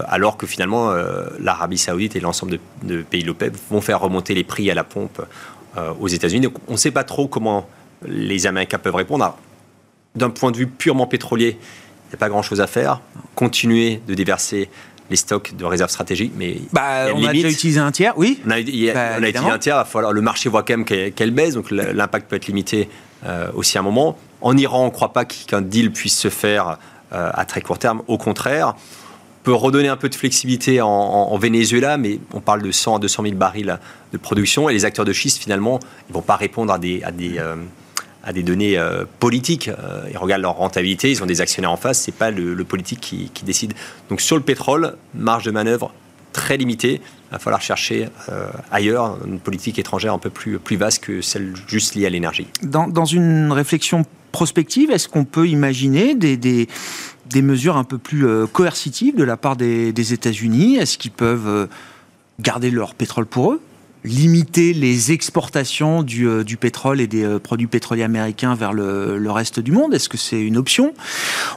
alors 0.08 0.36
que 0.36 0.48
finalement, 0.48 0.92
l'Arabie 1.40 1.78
saoudite 1.78 2.16
et 2.16 2.20
l'ensemble 2.20 2.54
de, 2.54 2.60
de, 2.82 3.02
pays 3.04 3.22
de 3.22 3.28
l'OPEP 3.28 3.56
vont 3.70 3.82
faire 3.82 4.00
remonter 4.00 4.34
les 4.34 4.44
prix 4.44 4.72
à 4.72 4.74
la 4.74 4.84
pompe 4.84 5.22
aux 6.00 6.08
États-Unis. 6.08 6.48
Donc, 6.48 6.56
on 6.68 6.72
ne 6.72 6.78
sait 6.78 6.90
pas 6.90 7.04
trop 7.04 7.28
comment 7.28 7.70
les 8.04 8.48
Américains 8.48 8.80
peuvent 8.80 8.96
répondre. 8.96 9.38
D'un 10.16 10.32
point 10.32 10.52
de 10.52 10.58
vue 10.58 10.66
purement 10.66 11.06
pétrolier, 11.06 11.60
n'y 12.10 12.16
a 12.16 12.18
pas 12.18 12.30
grand-chose 12.30 12.62
à 12.62 12.68
faire. 12.68 13.02
Continuer 13.36 14.02
de 14.08 14.14
déverser 14.14 14.70
les 15.10 15.16
stocks 15.16 15.56
de 15.56 15.66
réserves 15.66 15.90
stratégiques, 15.90 16.34
mais 16.38 16.58
bah, 16.72 17.08
on 17.16 17.24
a 17.26 17.34
déjà 17.34 17.50
utilisé 17.50 17.80
un 17.80 17.92
tiers, 17.92 18.14
oui. 18.18 18.40
On 18.46 18.52
a, 18.52 18.60
utilisé 18.60 18.92
un 18.92 19.58
tiers. 19.58 19.86
le 20.12 20.22
marché 20.22 20.50
voit 20.50 20.64
quand 20.64 20.78
même 20.78 20.86
qu'elle 20.86 21.32
baisse, 21.32 21.56
donc 21.56 21.72
l'impact 21.72 22.30
peut 22.30 22.36
être 22.36 22.48
limité 22.48 22.90
euh, 23.26 23.50
aussi 23.54 23.78
à 23.78 23.82
un 23.82 23.84
moment. 23.84 24.18
En 24.42 24.56
Iran, 24.56 24.84
on 24.84 24.86
ne 24.86 24.92
croit 24.92 25.14
pas 25.14 25.26
qu'un 25.26 25.62
deal 25.62 25.92
puisse 25.92 26.18
se 26.18 26.30
faire 26.30 26.78
euh, 27.12 27.32
à 27.34 27.46
très 27.46 27.62
court 27.62 27.80
terme. 27.80 28.04
Au 28.08 28.18
contraire, 28.18 28.76
on 28.78 29.44
peut 29.44 29.54
redonner 29.54 29.88
un 29.88 29.98
peu 29.98 30.10
de 30.10 30.16
flexibilité 30.16 30.80
en, 30.82 31.38
Venezuela, 31.38 31.98
mais 31.98 32.20
on 32.34 32.40
parle 32.40 32.62
de 32.62 32.72
100 32.72 32.98
à 32.98 33.00
200 33.00 33.24
000 33.24 33.36
barils 33.36 33.80
de 34.14 34.18
production 34.18 34.70
et 34.70 34.74
les 34.74 34.86
acteurs 34.86 35.06
de 35.06 35.14
schiste 35.14 35.42
finalement, 35.42 35.80
ils 36.10 36.14
vont 36.14 36.22
pas 36.22 36.36
répondre 36.36 36.72
à 36.72 36.78
des, 36.78 37.02
à 37.04 37.12
des 37.12 37.40
euh, 37.40 37.56
à 38.24 38.34
des 38.34 38.44
données 38.44 38.78
euh, 38.78 39.06
politiques. 39.20 39.70
Euh, 39.70 40.04
ils 40.12 40.18
regardent 40.18 40.42
leur 40.42 40.56
rentabilité, 40.56 41.12
ils 41.12 41.24
ont 41.24 41.26
des 41.26 41.42
actionnaires 41.42 41.72
en 41.72 41.78
face, 41.78 42.02
c'est 42.02 42.14
pas 42.14 42.32
le, 42.32 42.64
politique 42.64 43.00
qui, 43.00 43.44
décide. 43.44 43.74
Donc 44.10 44.22
sur 44.22 44.36
le 44.36 44.44
pétrole, 44.44 44.96
marge 45.14 45.46
de 45.46 45.52
manœuvre 45.52 45.94
très 46.34 46.58
limitée. 46.58 47.02
Il 47.30 47.34
va 47.34 47.40
falloir 47.40 47.62
chercher 47.62 48.08
ailleurs 48.72 49.20
une 49.28 49.40
politique 49.40 49.78
étrangère 49.78 50.14
un 50.14 50.18
peu 50.18 50.32
plus, 50.32 50.58
plus 50.58 50.78
vaste 50.78 51.04
que 51.04 51.22
celle 51.22 51.54
juste 51.68 51.94
liée 51.94 52.08
à 52.08 52.10
l'énergie. 52.10 52.48
Dans, 52.64 53.06
une 53.06 53.52
réflexion 53.52 54.04
prospective, 54.32 54.90
est-ce 54.90 55.08
qu'on 55.08 55.26
peut 55.26 55.48
imaginer 55.48 56.16
des, 56.16 56.38
des, 56.38 57.42
mesures 57.42 57.78
un 57.78 57.84
peu 57.84 58.00
plus 58.00 58.26
coercitives 58.48 59.16
de 59.16 59.24
la 59.24 59.38
part 59.38 59.58
des 59.58 60.14
États-Unis? 60.14 60.78
Est-ce 60.78 60.98
qu'ils 60.98 61.12
peuvent 61.12 61.68
garder 62.40 62.72
leur 62.72 62.96
pétrole 62.96 63.28
pour 63.28 63.54
eux? 63.54 63.62
Limiter 64.04 64.74
les 64.74 65.12
exportations 65.12 66.04
du, 66.04 66.28
euh, 66.28 66.44
pétrole 66.60 67.02
et 67.02 67.08
des 67.08 67.24
euh, 67.24 67.40
produits 67.40 67.68
pétroliers 67.68 68.04
américains 68.04 68.56
vers 68.56 68.74
le, 68.74 69.30
reste 69.30 69.60
du 69.60 69.72
monde 69.72 69.94
Est-ce 69.94 70.10
que 70.10 70.18
c'est 70.18 70.42
une 70.42 70.58
option? 70.58 70.94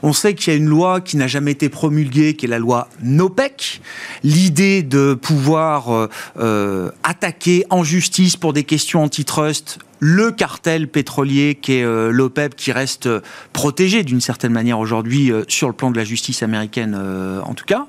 On 0.03 0.13
sait 0.13 0.35
qu'il 0.35 0.53
y 0.53 0.57
a 0.57 0.59
une 0.59 0.69
loi 0.69 1.01
qui 1.01 1.17
n'a 1.17 1.27
jamais 1.27 1.53
été 1.53 1.69
promulguée, 1.69 2.35
qui 2.35 2.47
est 2.47 2.49
la 2.49 2.59
loi 2.59 2.89
NOPEC. 3.03 3.81
L'idée 4.25 4.83
de 4.83 5.15
pouvoir 5.15 6.09
euh, 6.39 6.91
attaquer 7.03 7.65
en 7.71 7.83
justice 7.83 8.37
pour 8.37 8.53
des 8.53 8.65
questions 8.65 9.03
antitrust 9.03 9.79
le 10.01 10.33
cartel 10.33 10.89
pétrolier 10.89 11.55
qui 11.55 11.75
est 11.75 12.11
l'OPEP 12.11 12.57
qui 12.57 12.73
reste 12.73 13.09
protégé 13.53 14.03
d'une 14.03 14.21
certaine 14.21 14.53
manière 14.53 14.81
aujourd'hui 14.81 15.31
sur 15.47 15.69
le 15.69 15.75
plan 15.75 15.93
de 15.93 15.97
la 15.97 16.03
justice 16.03 16.43
américaine 16.43 16.97
en 17.45 17.55
tout 17.55 17.65
cas. 17.65 17.87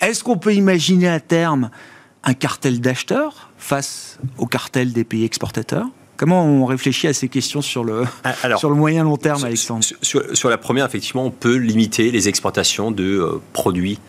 Est-ce 0.00 0.22
qu'on 0.22 0.38
peut 0.38 0.54
imaginer 0.54 1.08
à 1.08 1.18
terme 1.18 1.70
un 2.22 2.34
cartel 2.34 2.80
d'acheteurs? 2.80 3.47
Face 3.68 4.18
au 4.38 4.46
cartel 4.46 4.92
des 4.92 5.04
pays 5.04 5.24
exportateurs? 5.24 5.86
Comment 6.16 6.44
on 6.44 6.64
réfléchit 6.64 7.06
à 7.06 7.12
ces 7.12 7.28
questions 7.28 7.62
sur 7.62 7.84
le, 7.84 8.02
ah, 8.24 8.56
sur 8.56 8.70
le 8.70 8.74
moyen 8.74 9.04
long 9.04 9.16
terme, 9.16 9.44
Alexandre? 9.44 9.84
sur, 10.02 10.48
la 10.48 10.58
première, 10.58 10.84
effectivement, 10.84 11.24
on 11.24 11.30
peut 11.30 11.54
limiter 11.54 12.10
les 12.10 12.28
exportations 12.28 12.90
de 12.90 13.04
euh, 13.04 13.40
produits 13.52 14.00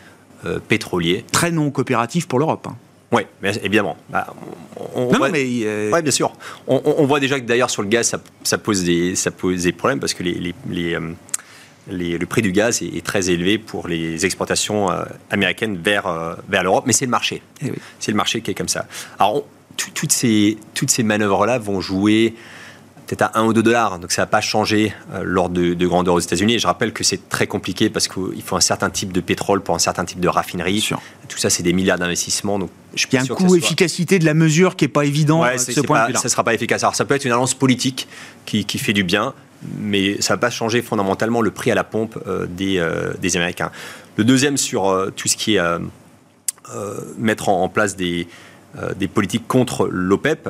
euh, 0.44 0.58
pétroliers. 0.58 1.24
Très 1.30 1.52
non 1.52 1.70
coopératifs 1.70 2.26
pour 2.26 2.40
l'Europe. 2.40 2.66
Hein. 2.68 2.76
Oui, 3.12 3.22
évidemment. 3.62 3.96
Bah, 4.08 4.34
on, 4.94 5.12
non, 5.12 5.28
mais 5.30 5.44
euh, 5.64 5.90
ouais, 5.90 6.02
bien 6.02 6.12
sûr. 6.12 6.32
On, 6.66 7.04
voit 7.06 7.20
déjà 7.20 7.40
que 7.40 7.44
d'ailleurs 7.44 7.70
sur 7.70 7.82
le 7.82 7.88
gaz, 7.88 8.16
ça, 8.44 8.58
pose 8.58 8.84
des, 8.84 9.16
ça 9.16 9.30
pose 9.30 9.64
des 9.64 9.72
problèmes 9.72 9.98
parce 9.98 10.14
que 10.14 10.22
les, 10.22 10.54
le 11.88 12.24
prix 12.24 12.42
du 12.42 12.52
gaz 12.52 12.82
est, 12.82 13.04
très 13.04 13.30
élevé 13.30 13.58
pour 13.58 13.88
les 13.88 14.24
exportations 14.24 14.90
euh, 14.90 15.04
américaines 15.30 15.78
vers, 15.82 16.06
euh, 16.06 16.34
vers 16.48 16.62
l'Europe, 16.62 16.84
mais 16.86 16.92
c'est 16.92 17.06
le 17.06 17.10
marché. 17.10 17.42
Eh 17.62 17.72
c'est 17.98 18.10
le 18.10 18.16
marché 18.16 18.40
qui 18.40 18.50
est 18.50 18.54
comme 18.54 18.68
ça. 18.68 18.86
Alors, 19.18 19.44
toutes 19.94 20.12
ces, 20.12 20.58
toutes 20.74 20.90
ces 20.90 21.02
manœuvres-là 21.02 21.58
vont 21.58 21.80
jouer 21.80 22.34
peut-être 23.06 23.22
à 23.22 23.40
1 23.40 23.44
ou 23.46 23.52
2 23.52 23.62
dollars, 23.62 23.98
donc 23.98 24.12
ça 24.12 24.22
va 24.22 24.26
pas 24.26 24.40
changer 24.40 24.94
euh, 25.12 25.22
lors 25.24 25.48
de, 25.48 25.74
de 25.74 25.86
grandeur 25.86 26.14
aux 26.14 26.20
États-Unis. 26.20 26.54
Et 26.54 26.58
je 26.60 26.66
rappelle 26.66 26.92
que 26.92 27.02
c'est 27.02 27.28
très 27.28 27.48
compliqué 27.48 27.90
parce 27.90 28.06
qu'il 28.06 28.42
faut 28.44 28.54
un 28.54 28.60
certain 28.60 28.88
type 28.88 29.12
de 29.12 29.20
pétrole 29.20 29.62
pour 29.62 29.74
un 29.74 29.80
certain 29.80 30.04
type 30.04 30.20
de 30.20 30.28
raffinerie. 30.28 30.88
Tout 31.28 31.38
ça, 31.38 31.50
c'est 31.50 31.64
des 31.64 31.72
milliards 31.72 31.98
d'investissements. 31.98 32.58
Donc, 32.58 32.70
je 32.94 33.06
Il 33.10 33.14
y 33.14 33.18
a 33.18 33.22
un 33.22 33.26
coût 33.26 33.56
efficacité 33.56 34.20
de 34.20 34.24
la 34.24 34.34
mesure 34.34 34.76
qui 34.76 34.84
n'est 34.84 34.90
pas 34.90 35.04
évident 35.04 35.42
ouais, 35.42 35.58
ce 35.58 35.80
point 35.80 36.06
Ça 36.14 36.24
ne 36.24 36.28
sera 36.28 36.44
pas 36.44 36.54
efficace. 36.54 36.84
Alors, 36.84 36.94
ça 36.94 37.04
peut 37.04 37.14
être 37.14 37.24
une 37.24 37.32
alliance 37.32 37.54
politique 37.54 38.06
qui, 38.46 38.64
qui 38.64 38.78
fait 38.78 38.92
du 38.92 39.02
bien 39.02 39.34
mais 39.78 40.20
ça 40.20 40.34
va 40.34 40.38
pas 40.38 40.50
changer 40.50 40.82
fondamentalement 40.82 41.42
le 41.42 41.50
prix 41.50 41.70
à 41.70 41.74
la 41.74 41.84
pompe 41.84 42.18
euh, 42.26 42.46
euh, 42.60 43.14
des, 43.20 43.36
Américains. 43.36 43.70
Le 44.16 44.24
deuxième 44.24 44.56
sur 44.56 44.88
euh, 44.88 45.10
tout 45.14 45.28
ce 45.28 45.36
qui 45.36 45.56
est 45.56 45.78
mettre 47.18 47.48
en, 47.48 47.68
place 47.68 47.96
des, 47.96 48.28
politiques 49.12 49.48
contre 49.48 49.88
l'OPEP, 49.88 50.48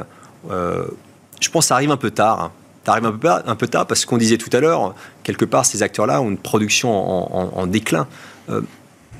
je 0.49 1.49
pense 1.51 1.65
que 1.65 1.69
ça 1.69 1.75
arrive 1.75 1.91
un 1.91 1.97
peu 1.97 2.11
tard. 2.11 2.41
Hein. 2.41 2.53
Ça 2.85 2.93
arrive 2.93 3.07
un 3.07 3.13
peu, 3.13 3.29
un 3.29 3.57
peu 3.57 3.69
tard 3.69 3.87
parce 3.87 4.05
qu'on 4.05 4.19
disait 4.19 4.37
tout 4.37 4.55
à 4.55 4.61
l'heure, 4.61 4.95
quelque 5.23 5.45
part, 5.45 5.65
ces 5.65 5.83
acteurs-là 5.83 6.21
ont 6.21 6.31
une 6.31 6.39
production 6.39 6.91
en, 6.93 7.67
déclin 7.67 8.07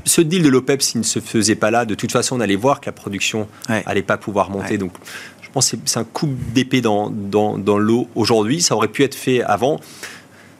ce 0.05 0.21
deal 0.21 0.43
de 0.43 0.49
l'OPEP, 0.49 0.83
s'il 0.83 1.01
ne 1.01 1.05
se 1.05 1.21
faisait 1.21 1.55
pas 1.55 1.71
là, 1.71 1.85
de 1.85 1.95
toute 1.95 2.11
façon, 2.11 2.37
on 2.37 2.41
allait 2.41 2.57
voir 2.57 2.81
que 2.81 2.87
la 2.87 2.93
production 2.93 3.49
n'allait 3.69 4.03
pas 4.03 4.17
pouvoir 4.17 4.51
monter. 4.51 4.79
Donc, 4.79 4.93
je 5.51 5.55
pense 5.55 5.71
que 5.73 5.77
c'est 5.85 5.99
un 5.99 6.05
coup 6.05 6.29
d'épée 6.55 6.81
dans, 6.81 7.11
dans, 7.11 7.79
l'eau 7.79 8.09
aujourd'hui. 8.15 8.63
Ça 8.63 8.77
aurait 8.77 8.87
pu 8.87 9.03
être 9.03 9.17
fait 9.17 9.43
avant. 9.43 9.81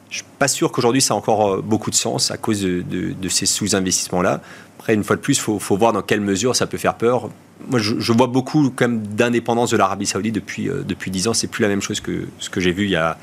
Je 0.09 0.15
ne 0.15 0.23
suis 0.23 0.25
pas 0.37 0.49
sûr 0.49 0.73
qu'aujourd'hui 0.73 1.01
ça 1.01 1.13
a 1.13 1.17
encore 1.17 1.47
euh, 1.47 1.61
beaucoup 1.61 1.91
de 1.91 1.95
sens 1.95 2.29
à 2.29 2.35
cause 2.35 2.61
de, 2.61 2.81
de, 2.83 3.29
ces 3.29 3.45
sous-investissements-là. 3.45 4.41
Après, 4.77 4.93
une 4.93 5.05
fois 5.05 5.15
de 5.15 5.21
plus, 5.21 5.37
il 5.37 5.39
faut, 5.39 5.59
faut, 5.59 5.77
voir 5.77 5.93
dans 5.93 6.01
quelle 6.01 6.19
mesure 6.19 6.57
ça 6.57 6.67
peut 6.67 6.77
faire 6.77 6.95
peur. 6.95 7.29
Moi, 7.69 7.79
je, 7.79 8.11
vois 8.11 8.27
beaucoup 8.27 8.73
d'indépendance 8.89 9.71
de 9.71 9.77
l'Arabie 9.77 10.07
Saoudite 10.07 10.35
depuis, 10.35 10.67
euh, 10.67 10.83
depuis 10.85 11.09
10 11.09 11.29
ans. 11.29 11.33
C'est 11.33 11.47
plus 11.47 11.61
la 11.61 11.69
même 11.69 11.81
chose 11.81 12.01
que 12.01 12.27
ce 12.39 12.49
que 12.49 12.59
j'ai 12.59 12.73
vu 12.73 12.83
il 12.83 12.89
y 12.89 12.97
a, 12.97 13.17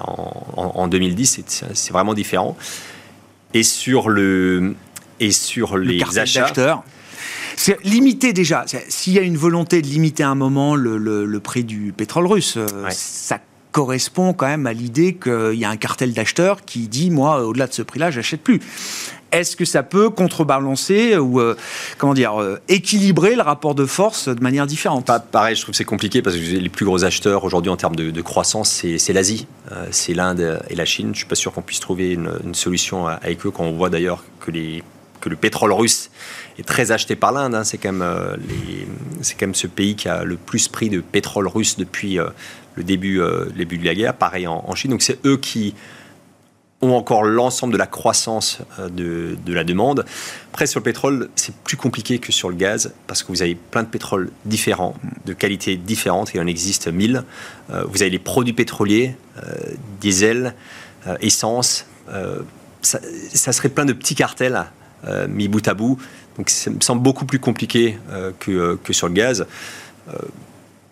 en, 0.00 0.72
en, 0.74 0.88
2010. 0.88 1.42
C'est 1.46 1.92
vraiment 1.92 2.14
différent. 2.14 2.56
Et 3.54 3.62
sur, 3.62 4.08
le, 4.08 4.74
et 5.20 5.30
sur 5.30 5.78
les 5.78 6.02
achats. 6.18 6.82
C'est 7.56 7.82
limité 7.84 8.32
déjà. 8.32 8.64
S'il 8.88 9.12
y 9.12 9.18
a 9.18 9.22
une 9.22 9.36
volonté 9.36 9.82
de 9.82 9.86
limiter 9.86 10.22
à 10.22 10.30
un 10.30 10.34
moment 10.34 10.74
le, 10.76 11.40
prix 11.40 11.64
du 11.64 11.92
pétrole 11.96 12.26
russe, 12.26 12.56
euh, 12.56 12.86
ça 12.90 13.38
correspond 13.72 14.32
quand 14.32 14.46
même 14.46 14.66
à 14.66 14.72
l'idée 14.72 15.14
qu'il 15.14 15.54
y 15.54 15.64
a 15.64 15.70
un 15.70 15.76
cartel 15.76 16.12
d'acheteurs 16.12 16.64
qui 16.64 16.88
dit 16.88 17.10
moi 17.10 17.44
au-delà 17.44 17.68
de 17.68 17.72
ce 17.72 17.82
prix-là 17.82 18.10
j'achète 18.10 18.42
plus. 18.42 18.60
Est-ce 19.32 19.54
que 19.54 19.64
ça 19.64 19.84
peut 19.84 20.10
contrebalancer 20.10 21.16
ou 21.16 21.40
euh, 21.40 21.56
comment 21.96 22.14
dire 22.14 22.40
euh, 22.40 22.60
équilibrer 22.68 23.36
le 23.36 23.42
rapport 23.42 23.76
de 23.76 23.86
force 23.86 24.28
de 24.28 24.42
manière 24.42 24.66
différente? 24.66 25.06
Pas, 25.06 25.20
Pareil, 25.20 25.54
je 25.54 25.62
trouve 25.62 25.70
que 25.70 25.76
c'est 25.76 25.84
compliqué 25.84 26.20
parce 26.20 26.36
que 26.36 26.40
les 26.40 26.68
plus 26.68 26.84
gros 26.84 27.04
acheteurs 27.04 27.44
aujourd'hui 27.44 27.70
en 27.70 27.76
termes 27.76 27.94
de, 27.94 28.20
croissance, 28.22 28.84
c'est 28.98 29.12
l'Asie, 29.12 29.46
c'est 29.92 30.14
l'Inde 30.14 30.60
et 30.68 30.74
la 30.74 30.84
Chine. 30.84 31.10
Je 31.12 31.18
suis 31.18 31.28
pas 31.28 31.36
sûr 31.36 31.52
qu'on 31.52 31.62
puisse 31.62 31.80
trouver 31.80 32.12
une, 32.12 32.54
solution 32.54 33.06
avec 33.06 33.46
eux 33.46 33.52
quand 33.52 33.64
on 33.64 33.72
voit 33.72 33.88
d'ailleurs 33.88 34.24
que 34.40 34.50
les 34.50 34.82
que 35.20 35.28
le 35.28 35.36
pétrole 35.36 35.72
russe 35.72 36.10
très 36.62 36.92
acheté 36.92 37.16
par 37.16 37.32
l'Inde. 37.32 37.54
Hein. 37.54 37.64
C'est 37.64 37.78
quand, 37.78 37.92
même, 37.92 38.02
euh, 38.02 38.36
c'est 39.22 39.34
quand 39.34 39.46
même 39.46 39.54
ce 39.54 39.66
pays 39.66 39.94
qui 39.94 40.08
a 40.08 40.24
le 40.24 40.36
plus 40.36 40.68
pris 40.68 40.90
de 40.90 41.00
pétrole 41.00 41.48
russe 41.48 41.76
depuis 41.76 42.18
euh, 42.18 42.28
le 42.74 42.84
début, 42.84 43.20
euh, 43.20 43.46
début 43.56 43.78
de 43.78 43.84
la 43.84 43.94
guerre, 43.94 44.14
pareil 44.14 44.46
en, 44.46 44.74
Chine. 44.74 44.90
Donc 44.90 45.02
c'est 45.02 45.24
eux 45.26 45.36
qui 45.36 45.74
ont 46.82 46.94
encore 46.94 47.24
l'ensemble 47.24 47.74
de 47.74 47.78
la 47.78 47.86
croissance 47.86 48.60
de, 48.78 49.36
de, 49.44 49.52
la 49.52 49.64
demande. 49.64 50.06
Après, 50.50 50.66
sur 50.66 50.80
le 50.80 50.84
pétrole, 50.84 51.28
c'est 51.36 51.54
plus 51.54 51.76
compliqué 51.76 52.18
que 52.18 52.32
sur 52.32 52.48
le 52.48 52.54
gaz, 52.54 52.94
parce 53.06 53.22
que 53.22 53.28
vous 53.28 53.42
avez 53.42 53.54
plein 53.54 53.82
de 53.82 53.88
pétroles 53.88 54.30
différents, 54.46 54.94
de 55.26 55.34
qualités 55.34 55.76
différentes, 55.76 56.32
il 56.32 56.40
en 56.40 56.46
existe 56.46 56.88
mille. 56.88 57.24
vous 57.68 58.00
avez 58.00 58.08
les 58.08 58.18
produits 58.18 58.54
pétroliers, 58.54 59.14
diesel, 60.00 60.54
essence. 61.20 61.84
Ça, 62.80 63.52
serait 63.52 63.68
plein 63.68 63.84
de 63.84 63.92
petits 63.92 64.14
cartels 64.14 64.64
euh, 65.06 65.26
mis 65.28 65.48
bout 65.48 65.66
à 65.66 65.74
bout. 65.74 65.98
Donc 66.36 66.50
ça 66.50 66.70
me 66.70 66.80
semble 66.80 67.02
beaucoup 67.02 67.24
plus 67.24 67.38
compliqué 67.38 67.98
euh, 68.10 68.32
que, 68.38 68.50
euh, 68.50 68.76
que, 68.82 68.92
sur 68.92 69.08
le 69.08 69.14
gaz. 69.14 69.46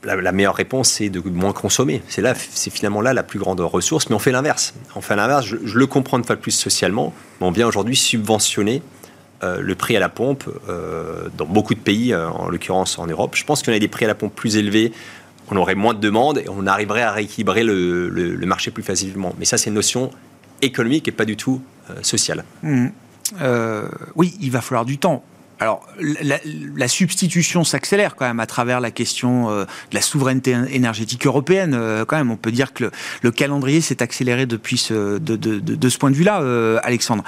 La, 0.05 0.33
meilleure 0.33 0.55
réponse, 0.55 0.91
c'est 0.91 1.09
de 1.09 1.21
moins 1.29 1.53
consommer. 1.53 2.03
C'est 2.09 2.71
finalement 2.71 3.01
là 3.01 3.13
la 3.13 3.25
plus 3.25 3.39
grande 3.39 3.61
ressource. 3.61 4.09
Mais 4.09 4.15
on 4.15 4.21
fait 4.21 4.31
l'inverse. 4.31 4.75
On 4.95 5.01
fait 5.01 5.17
l'inverse. 5.17 5.45
Je, 5.45 5.57
le 5.79 5.87
comprends 5.87 6.19
une 6.19 6.25
fois 6.25 6.37
de 6.37 6.41
plus 6.41 6.53
socialement, 6.53 7.13
on 7.41 7.51
vient 7.51 7.67
aujourd'hui 7.67 7.97
subventionner 7.97 8.83
le 9.43 9.75
prix 9.75 9.97
à 9.97 10.01
la 10.01 10.09
pompe 10.09 10.45
dans 11.37 11.47
beaucoup 11.47 11.75
de 11.75 11.81
pays, 11.81 12.15
en 12.15 12.49
l'occurrence 12.49 12.99
en 12.99 13.09
Europe. 13.09 13.35
Je 13.35 13.45
pense 13.45 13.63
qu'on 13.63 13.73
a 13.73 13.79
des 13.79 13.89
prix 13.89 14.05
à 14.05 14.09
la 14.09 14.15
pompe 14.15 14.35
plus 14.35 14.57
élevés. 14.57 14.93
On 15.51 15.57
aurait 15.57 15.75
moins 15.75 15.95
de 15.95 16.01
demandes 16.01 16.39
et 16.39 16.49
on 16.49 16.67
arriverait 16.67 17.03
à 17.03 17.11
rééquilibrer 17.11 17.65
le, 17.65 18.09
le, 18.09 18.47
marché 18.47 18.71
plus 18.71 18.85
facilement. 18.85 19.35
Mais 19.39 19.47
ça, 19.47 19.59
c'est 19.59 19.69
une 19.69 19.75
notion 19.75 20.11
économique 20.63 21.09
et 21.09 21.13
pas 21.13 21.25
du 21.25 21.37
tout 21.37 21.61
sociale. 22.03 22.45
Mmh. 22.63 22.89
Euh, 23.41 23.89
oui, 24.17 24.37
il 24.41 24.51
va 24.51 24.61
falloir 24.61 24.85
du 24.85 24.99
temps. 24.99 25.25
Alors, 25.61 25.85
la, 26.23 26.87
substitution 26.87 27.65
s'accélère 27.65 28.15
quand 28.15 28.27
même 28.27 28.39
à 28.39 28.47
travers 28.47 28.81
la 28.81 28.93
question 28.93 29.51
euh, 29.51 29.65
de 29.65 29.95
la 29.95 30.01
souveraineté 30.01 30.57
énergétique 30.71 31.27
européenne. 31.27 31.75
Euh, 31.75 32.05
quand 32.05 32.17
même, 32.17 32.31
on 32.31 32.37
peut 32.37 32.53
dire 32.53 32.73
que 32.73 32.93
le, 33.23 33.31
calendrier 33.33 33.81
s'est 33.81 34.01
accéléré 34.01 34.47
depuis 34.47 34.87
de, 34.91 35.89
ce 35.89 35.99
point 35.99 36.13
de 36.13 36.17
vue-là, 36.17 36.79
Alexandre. 36.85 37.25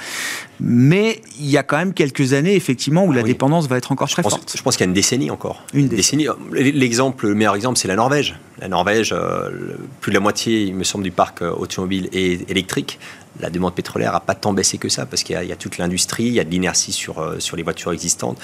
Mais 0.60 1.22
il 1.38 1.48
y 1.48 1.56
a 1.56 1.62
quand 1.62 1.78
même 1.78 1.94
quelques 1.94 2.32
années, 2.32 2.54
effectivement, 2.54 3.04
où 3.04 3.12
la 3.12 3.22
dépendance 3.22 3.66
va 3.66 3.76
être 3.76 3.92
encore 3.92 4.08
très 4.08 4.22
forte. 4.22 4.54
Je 4.56 4.62
pense 4.62 4.76
qu'il 4.76 4.84
y 4.84 4.88
a 4.88 4.90
une 4.90 4.94
décennie 4.94 5.30
encore. 5.30 5.64
Une 5.72 5.88
décennie. 5.88 6.26
L'exemple, 6.52 7.28
le 7.28 7.34
meilleur 7.34 7.54
exemple, 7.54 7.78
c'est 7.78 7.88
la 7.88 7.96
Norvège. 7.96 8.36
La 8.58 8.68
Norvège, 8.68 9.14
plus 10.00 10.10
de 10.10 10.14
la 10.14 10.20
moitié, 10.20 10.62
il 10.62 10.74
me 10.74 10.84
semble, 10.84 11.04
du 11.04 11.10
parc 11.10 11.42
automobile 11.42 12.08
est 12.12 12.50
électrique 12.50 12.98
la 13.40 13.50
demande 13.50 13.74
pétrolière 13.74 14.12
n'a 14.12 14.20
pas 14.20 14.34
tant 14.34 14.52
baissé 14.52 14.78
que 14.78 14.88
ça, 14.88 15.06
parce 15.06 15.22
qu'il 15.22 15.40
y, 15.42 15.52
a 15.52 15.56
toute 15.56 15.78
l'industrie, 15.78 16.24
il 16.24 16.34
y 16.34 16.40
a 16.40 16.44
de 16.44 16.50
l'inertie 16.50 16.92
sur, 16.92 17.18
euh, 17.18 17.38
sur 17.38 17.56
les 17.56 17.62
voitures 17.62 17.92
existantes. 17.92 18.38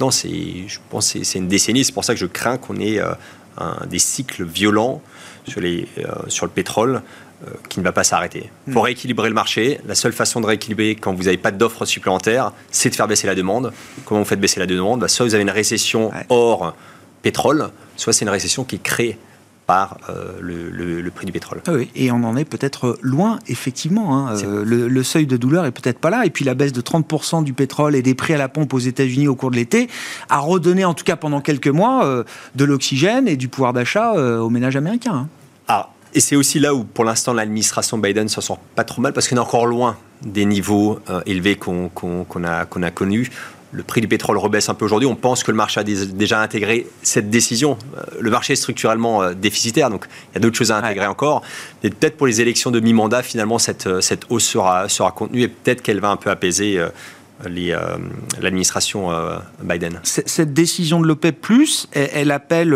Non, 0.00 0.10
je 0.10 0.78
pense 0.90 1.12
que 1.12 1.24
c'est 1.24 1.38
une 1.38 1.48
décennie, 1.48 1.84
c'est 1.84 1.92
pour 1.92 2.04
ça 2.04 2.14
que 2.14 2.20
je 2.20 2.26
crains 2.26 2.58
qu'on 2.58 2.76
ait 2.76 2.98
euh, 2.98 3.12
un, 3.58 3.86
des 3.86 3.98
cycles 3.98 4.44
violents 4.44 5.00
sur, 5.46 5.60
les, 5.60 5.86
euh, 5.98 6.04
sur 6.28 6.46
le 6.46 6.52
pétrole 6.52 7.02
qui 7.68 7.80
ne 7.80 7.84
va 7.84 7.92
pas 7.92 8.04
s'arrêter. 8.04 8.50
Faut 8.70 8.80
hmm. 8.80 8.82
rééquilibrer 8.82 9.28
le 9.28 9.34
marché. 9.34 9.80
La 9.86 9.94
seule 9.94 10.12
façon 10.12 10.40
de 10.40 10.46
rééquilibrer 10.46 10.96
quand 10.96 11.14
vous 11.14 11.24
n'avez 11.24 11.38
pas 11.38 11.50
d'offres 11.50 11.84
supplémentaires, 11.84 12.52
c'est 12.70 12.90
de 12.90 12.94
faire 12.94 13.08
baisser 13.08 13.26
la 13.26 13.34
demande. 13.34 13.72
Comment 14.04 14.20
vous 14.20 14.26
faites 14.26 14.40
baisser 14.40 14.60
la 14.60 14.66
demande 14.66 15.00
bah, 15.00 15.08
Soit 15.08 15.26
vous 15.26 15.34
avez 15.34 15.42
une 15.42 15.50
récession 15.50 16.10
hors 16.28 16.74
pétrole, 17.22 17.70
soit 17.96 18.12
c'est 18.12 18.24
une 18.24 18.30
récession 18.30 18.64
qui 18.64 18.76
est 18.76 18.82
créée 18.82 19.18
par 19.66 19.98
euh, 20.10 20.38
le, 20.40 21.10
prix 21.10 21.24
du 21.24 21.32
pétrole. 21.32 21.62
Ah 21.66 21.72
oui, 21.72 21.88
et 21.94 22.10
on 22.10 22.24
en 22.24 22.36
est 22.36 22.44
peut-être 22.44 22.98
loin, 23.00 23.38
effectivement. 23.46 24.28
Hein. 24.28 24.36
Euh, 24.44 24.64
le, 24.64 25.02
seuil 25.02 25.26
de 25.26 25.36
douleur 25.36 25.64
est 25.64 25.70
peut-être 25.70 25.98
pas 25.98 26.10
là. 26.10 26.26
Et 26.26 26.30
puis 26.30 26.44
la 26.44 26.54
baisse 26.54 26.72
de 26.72 26.80
30% 26.80 27.44
du 27.44 27.52
pétrole 27.52 27.94
et 27.94 28.02
des 28.02 28.14
prix 28.14 28.34
à 28.34 28.38
la 28.38 28.48
pompe 28.48 28.74
aux 28.74 28.78
États-Unis 28.78 29.28
au 29.28 29.36
cours 29.36 29.50
de 29.50 29.56
l'été 29.56 29.88
a 30.28 30.38
redonné, 30.38 30.84
en 30.84 30.94
tout 30.94 31.04
cas 31.04 31.16
pendant 31.16 31.40
quelques 31.40 31.68
mois, 31.68 32.04
euh, 32.04 32.24
de 32.54 32.64
l'oxygène 32.64 33.28
et 33.28 33.36
du 33.36 33.48
pouvoir 33.48 33.72
d'achat 33.72 34.12
aux 34.12 34.50
ménages 34.50 34.76
américains. 34.76 35.14
Hein. 35.14 35.28
Ah, 35.68 35.90
et 36.14 36.20
c'est 36.20 36.36
aussi 36.36 36.58
là 36.58 36.74
où, 36.74 36.84
pour 36.84 37.04
l'instant, 37.04 37.32
l'administration 37.32 37.98
Biden 37.98 38.28
s'en 38.28 38.40
sort 38.40 38.58
pas 38.58 38.84
trop 38.84 39.00
mal 39.00 39.12
parce 39.12 39.28
qu'on 39.28 39.36
est 39.36 39.40
encore 39.40 39.66
loin 39.66 39.96
des 40.22 40.44
niveaux 40.44 41.00
élevés 41.26 41.56
qu'on 41.56 41.90
a, 42.44 42.64
qu'on 42.64 42.82
a 42.82 42.90
connus 42.90 43.30
le 43.72 43.82
prix 43.82 44.00
du 44.00 44.08
pétrole 44.08 44.36
rebaisse 44.36 44.68
un 44.68 44.74
peu 44.74 44.84
aujourd'hui. 44.84 45.08
On 45.08 45.16
pense 45.16 45.42
que 45.42 45.50
le 45.50 45.56
marché 45.56 45.80
a 45.80 45.84
déjà 45.84 46.40
intégré 46.40 46.86
cette 47.02 47.30
décision. 47.30 47.78
Euh, 47.96 48.02
le 48.20 48.30
marché 48.30 48.52
est 48.52 48.56
structurellement 48.56 49.22
euh, 49.22 49.32
déficitaire, 49.34 49.90
donc 49.90 50.06
il 50.30 50.34
y 50.34 50.38
a 50.38 50.40
d'autres 50.40 50.56
choses 50.56 50.70
à 50.70 50.76
intégrer 50.76 51.06
encore. 51.06 51.42
Et 51.82 51.90
peut-être 51.90 52.16
pour 52.16 52.26
les 52.26 52.40
élections 52.40 52.70
de 52.70 52.80
mi-mandat, 52.80 53.22
finalement, 53.22 53.58
cette, 53.58 53.86
euh, 53.86 54.00
cette 54.00 54.30
hausse 54.30 54.44
sera, 54.44 54.88
sera 54.88 55.10
contenue 55.10 55.42
et 55.42 55.48
peut-être 55.48 55.82
qu'elle 55.82 56.00
va 56.00 56.10
un 56.10 56.16
peu 56.16 56.30
apaiser 56.30 56.78
l'administration 58.40 59.10
Biden. 59.62 60.00
Cette 60.04 60.52
décision 60.52 61.00
de 61.00 61.06
l'OPEP, 61.06 61.46
elle, 61.92 62.10
elle 62.12 62.30
appelle. 62.30 62.74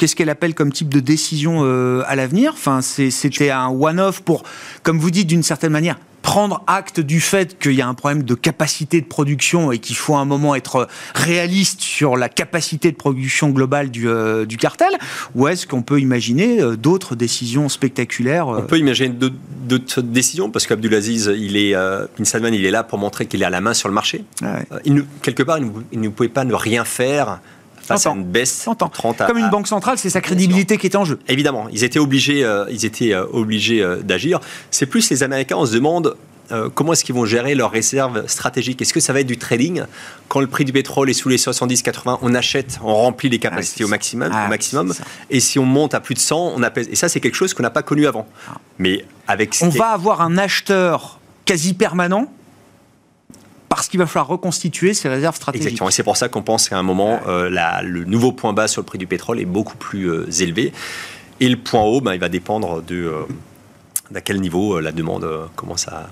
Qu'est-ce 0.00 0.16
qu'elle 0.16 0.30
appelle 0.30 0.54
comme 0.54 0.72
type 0.72 0.88
de 0.88 0.98
décision 0.98 1.62
à 2.06 2.16
l'avenir? 2.16 2.52
Enfin, 2.54 2.80
c'était 2.80 3.50
un 3.50 3.68
one-off 3.68 4.22
pour, 4.22 4.44
comme 4.82 4.98
vous 4.98 5.10
dites, 5.10 5.26
d'une 5.26 5.42
certaine 5.42 5.72
manière, 5.72 5.98
prendre 6.22 6.62
acte 6.66 7.00
du 7.00 7.20
fait 7.20 7.58
qu'il 7.58 7.72
y 7.72 7.82
a 7.82 7.88
un 7.88 7.94
problème 7.94 8.22
de 8.22 8.34
capacité 8.34 9.00
de 9.00 9.06
production 9.06 9.72
et 9.72 9.78
qu'il 9.78 9.96
faut 9.96 10.14
à 10.14 10.20
un 10.20 10.24
moment 10.24 10.54
être 10.54 10.88
réaliste 11.14 11.80
sur 11.80 12.16
la 12.16 12.28
capacité 12.28 12.90
de 12.92 12.96
production 12.96 13.50
globale 13.50 13.90
du, 13.90 14.08
euh, 14.08 14.46
cartel 14.58 14.90
Ou 15.34 15.48
est-ce 15.48 15.66
qu'on 15.66 15.82
peut 15.82 16.00
imaginer 16.00 16.60
euh, 16.60 16.76
d'autres 16.76 17.16
décisions 17.16 17.68
spectaculaires 17.68 18.48
euh? 18.48 18.60
On 18.60 18.66
peut 18.66 18.78
imaginer 18.78 19.14
d'autres 19.66 20.02
décisions 20.02 20.50
parce 20.50 20.66
qu'Abdulaziz, 20.66 21.32
il 21.36 21.56
est, 21.56 21.74
Bin 21.74 22.24
Salman, 22.24 22.48
il 22.48 22.64
est 22.64 22.70
là 22.70 22.84
pour 22.84 22.98
montrer 22.98 23.26
qu'il 23.26 23.42
a 23.44 23.50
la 23.50 23.60
main 23.60 23.74
sur 23.74 23.88
le 23.88 23.94
marché. 23.94 24.24
Ah 24.42 24.60
il, 24.84 25.04
quelque 25.22 25.42
part, 25.42 25.58
il 25.58 26.00
ne 26.00 26.08
pouvait 26.08 26.28
pas 26.28 26.44
ne 26.44 26.54
rien 26.54 26.84
faire 26.84 27.40
face 27.94 28.06
à 28.06 28.10
une 28.10 28.24
baisse 28.24 28.68
30 28.78 29.22
Comme 29.26 29.38
une 29.38 29.50
banque 29.50 29.68
centrale, 29.68 29.98
c'est 29.98 30.10
sa 30.10 30.20
crédibilité 30.20 30.78
qui 30.78 30.86
est 30.86 30.96
en 30.96 31.04
jeu. 31.04 31.18
Évidemment, 31.28 31.66
ils 31.72 31.84
étaient 31.84 31.98
obligés, 31.98 32.44
euh, 32.44 32.64
ils 32.70 32.84
étaient 32.84 33.12
euh, 33.12 33.24
obligés 33.32 33.82
euh, 33.82 33.96
d'agir. 33.96 34.40
C'est 34.70 34.86
plus 34.86 35.10
les 35.10 35.22
Américains, 35.22 35.56
on 35.56 35.66
se 35.66 35.74
demande 35.74 36.16
comment 36.74 36.94
est-ce 36.94 37.04
qu'ils 37.04 37.14
vont 37.14 37.26
gérer 37.26 37.54
leurs 37.54 37.70
réserves 37.70 38.26
stratégiques 38.26 38.82
Est-ce 38.82 38.92
que 38.92 38.98
ça 38.98 39.12
va 39.12 39.20
être 39.20 39.26
du 39.28 39.38
trading? 39.38 39.84
Quand 40.26 40.40
le 40.40 40.48
prix 40.48 40.64
du 40.64 40.72
pétrole 40.72 41.08
est 41.08 41.12
sous 41.12 41.28
les 41.28 41.36
70-80, 41.36 42.18
on 42.22 42.34
achète, 42.34 42.80
on 42.82 42.92
remplit 42.92 43.28
les 43.28 43.38
capacités 43.38 43.84
au 43.84 43.88
maximum. 43.88 44.32
au 44.32 44.34
ah, 44.34 44.48
maximum 44.48 44.92
et 45.30 45.38
si 45.38 45.60
on 45.60 45.64
monte 45.64 45.94
à 45.94 46.00
plus 46.00 46.16
de 46.16 46.18
100, 46.18 46.54
on 46.56 46.62
apaise. 46.64 46.88
Et 46.90 46.96
ça, 46.96 47.08
c'est 47.08 47.20
quelque 47.20 47.36
chose 47.36 47.54
qu'on 47.54 47.62
n'a 47.62 47.70
pas 47.70 47.84
connu 47.84 48.04
avant. 48.08 48.26
Ah. 48.48 48.54
Mais 48.80 49.04
avec 49.28 49.54
on 49.62 49.68
va 49.68 49.90
avoir 49.90 50.22
un 50.22 50.38
acheteur 50.38 51.20
quasi 51.44 51.72
permanent 51.72 52.26
parce 53.80 53.88
qu'il 53.88 53.98
va 53.98 54.06
falloir 54.06 54.28
reconstituer 54.28 54.92
ces 54.92 55.08
réserves 55.08 55.36
stratégiques. 55.36 55.68
Exactement, 55.68 55.88
et 55.88 55.92
c'est 55.92 56.02
pour 56.02 56.18
ça 56.18 56.28
qu'on 56.28 56.42
pense 56.42 56.68
qu'à 56.68 56.76
un 56.76 56.82
moment, 56.82 57.18
euh, 57.26 57.48
le 57.82 58.04
nouveau 58.04 58.30
point 58.30 58.52
bas 58.52 58.68
sur 58.68 58.82
le 58.82 58.84
prix 58.84 58.98
du 58.98 59.06
pétrole 59.06 59.40
est 59.40 59.46
beaucoup 59.46 59.78
plus 59.78 60.10
euh, 60.10 60.30
élevé. 60.38 60.74
Et 61.40 61.48
le 61.48 61.56
point 61.56 61.80
haut, 61.80 62.02
ben, 62.02 62.12
il 62.12 62.20
va 62.20 62.28
dépendre 62.28 62.82
de 62.82 62.96
euh, 62.96 63.22
d'à 64.10 64.20
quel 64.20 64.38
niveau 64.42 64.80
la 64.80 64.92
demande 64.92 65.26
commence 65.56 65.88
à, 65.88 66.10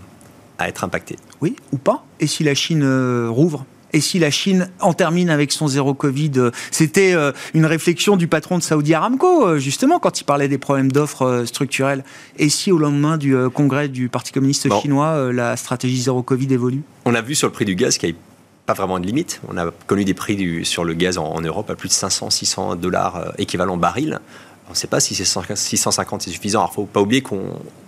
à 0.57 0.67
être 0.67 0.83
impactée. 0.83 1.17
Oui, 1.43 1.57
ou 1.71 1.77
pas. 1.77 2.07
Et 2.21 2.27
si 2.27 2.43
la 2.43 2.55
Chine 2.55 3.29
rouvre 3.29 3.67
et 3.93 4.01
si 4.01 4.19
la 4.19 4.31
Chine 4.31 4.71
en 4.81 4.93
termine 4.93 5.31
avec 5.31 5.53
son 5.53 5.67
zéro 5.67 5.95
Covid 5.95 6.51
C'était 6.71 7.15
euh, 7.15 7.33
une 7.55 7.67
réflexion 7.67 8.17
du 8.17 8.29
patron 8.29 8.59
de 8.59 8.63
Saudi 8.63 8.95
Aramco, 8.95 9.47
euh, 9.47 9.59
justement, 9.59 9.99
quand 9.99 10.21
il 10.21 10.25
parlait 10.25 10.49
des 10.49 10.59
problèmes 10.59 10.93
d'offres 10.93 11.23
euh, 11.23 11.47
structurelles. 11.47 12.05
Et 12.39 12.49
si 12.49 12.71
au 12.71 12.79
lendemain 12.79 13.17
du 13.17 13.35
congrès 13.55 13.89
du 13.89 14.09
Parti 14.09 14.33
communiste 14.33 14.69
chinois, 14.81 15.33
la 15.33 15.57
stratégie 15.57 16.03
zéro 16.03 16.23
Covid 16.23 16.53
évolue? 16.53 16.83
On 17.05 17.15
a 17.15 17.23
vu 17.23 17.35
sur 17.35 17.49
le 17.49 17.53
prix 17.53 17.65
du 17.65 17.75
gaz 17.75 17.99
qu'il 17.99 18.11
n'y 18.11 18.15
a 18.15 18.19
pas 18.67 18.75
vraiment 18.75 18.99
de 18.99 19.07
limite. 19.07 19.41
On 19.49 19.57
a 19.57 19.71
connu 19.87 20.05
des 20.05 20.15
prix 20.15 20.65
sur 20.65 20.85
le 20.85 20.95
gaz 20.95 21.19
en, 21.19 21.41
Europe 21.41 21.71
à 21.71 21.75
plus 21.75 21.89
de 21.89 21.95
500, 21.95 22.31
600 22.31 22.77
dollars 22.77 23.33
équivalent 23.39 23.77
baril. 23.77 24.21
On 24.69 24.73
ne 24.73 24.77
sait 24.77 24.87
pas 24.87 25.01
si 25.01 25.15
c'est 25.15 25.25
650 25.25 26.23
c'est 26.23 26.31
suffisant. 26.31 26.61
Alors, 26.61 26.71
il 26.71 26.81
ne 26.81 26.87
faut 26.87 26.91
pas 26.93 27.01
oublier 27.01 27.25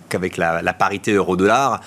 qu'avec 0.09 0.37
la, 0.37 0.61
la, 0.61 0.73
parité 0.73 1.13
euro-dollar, 1.13 1.73
euh, 1.75 1.77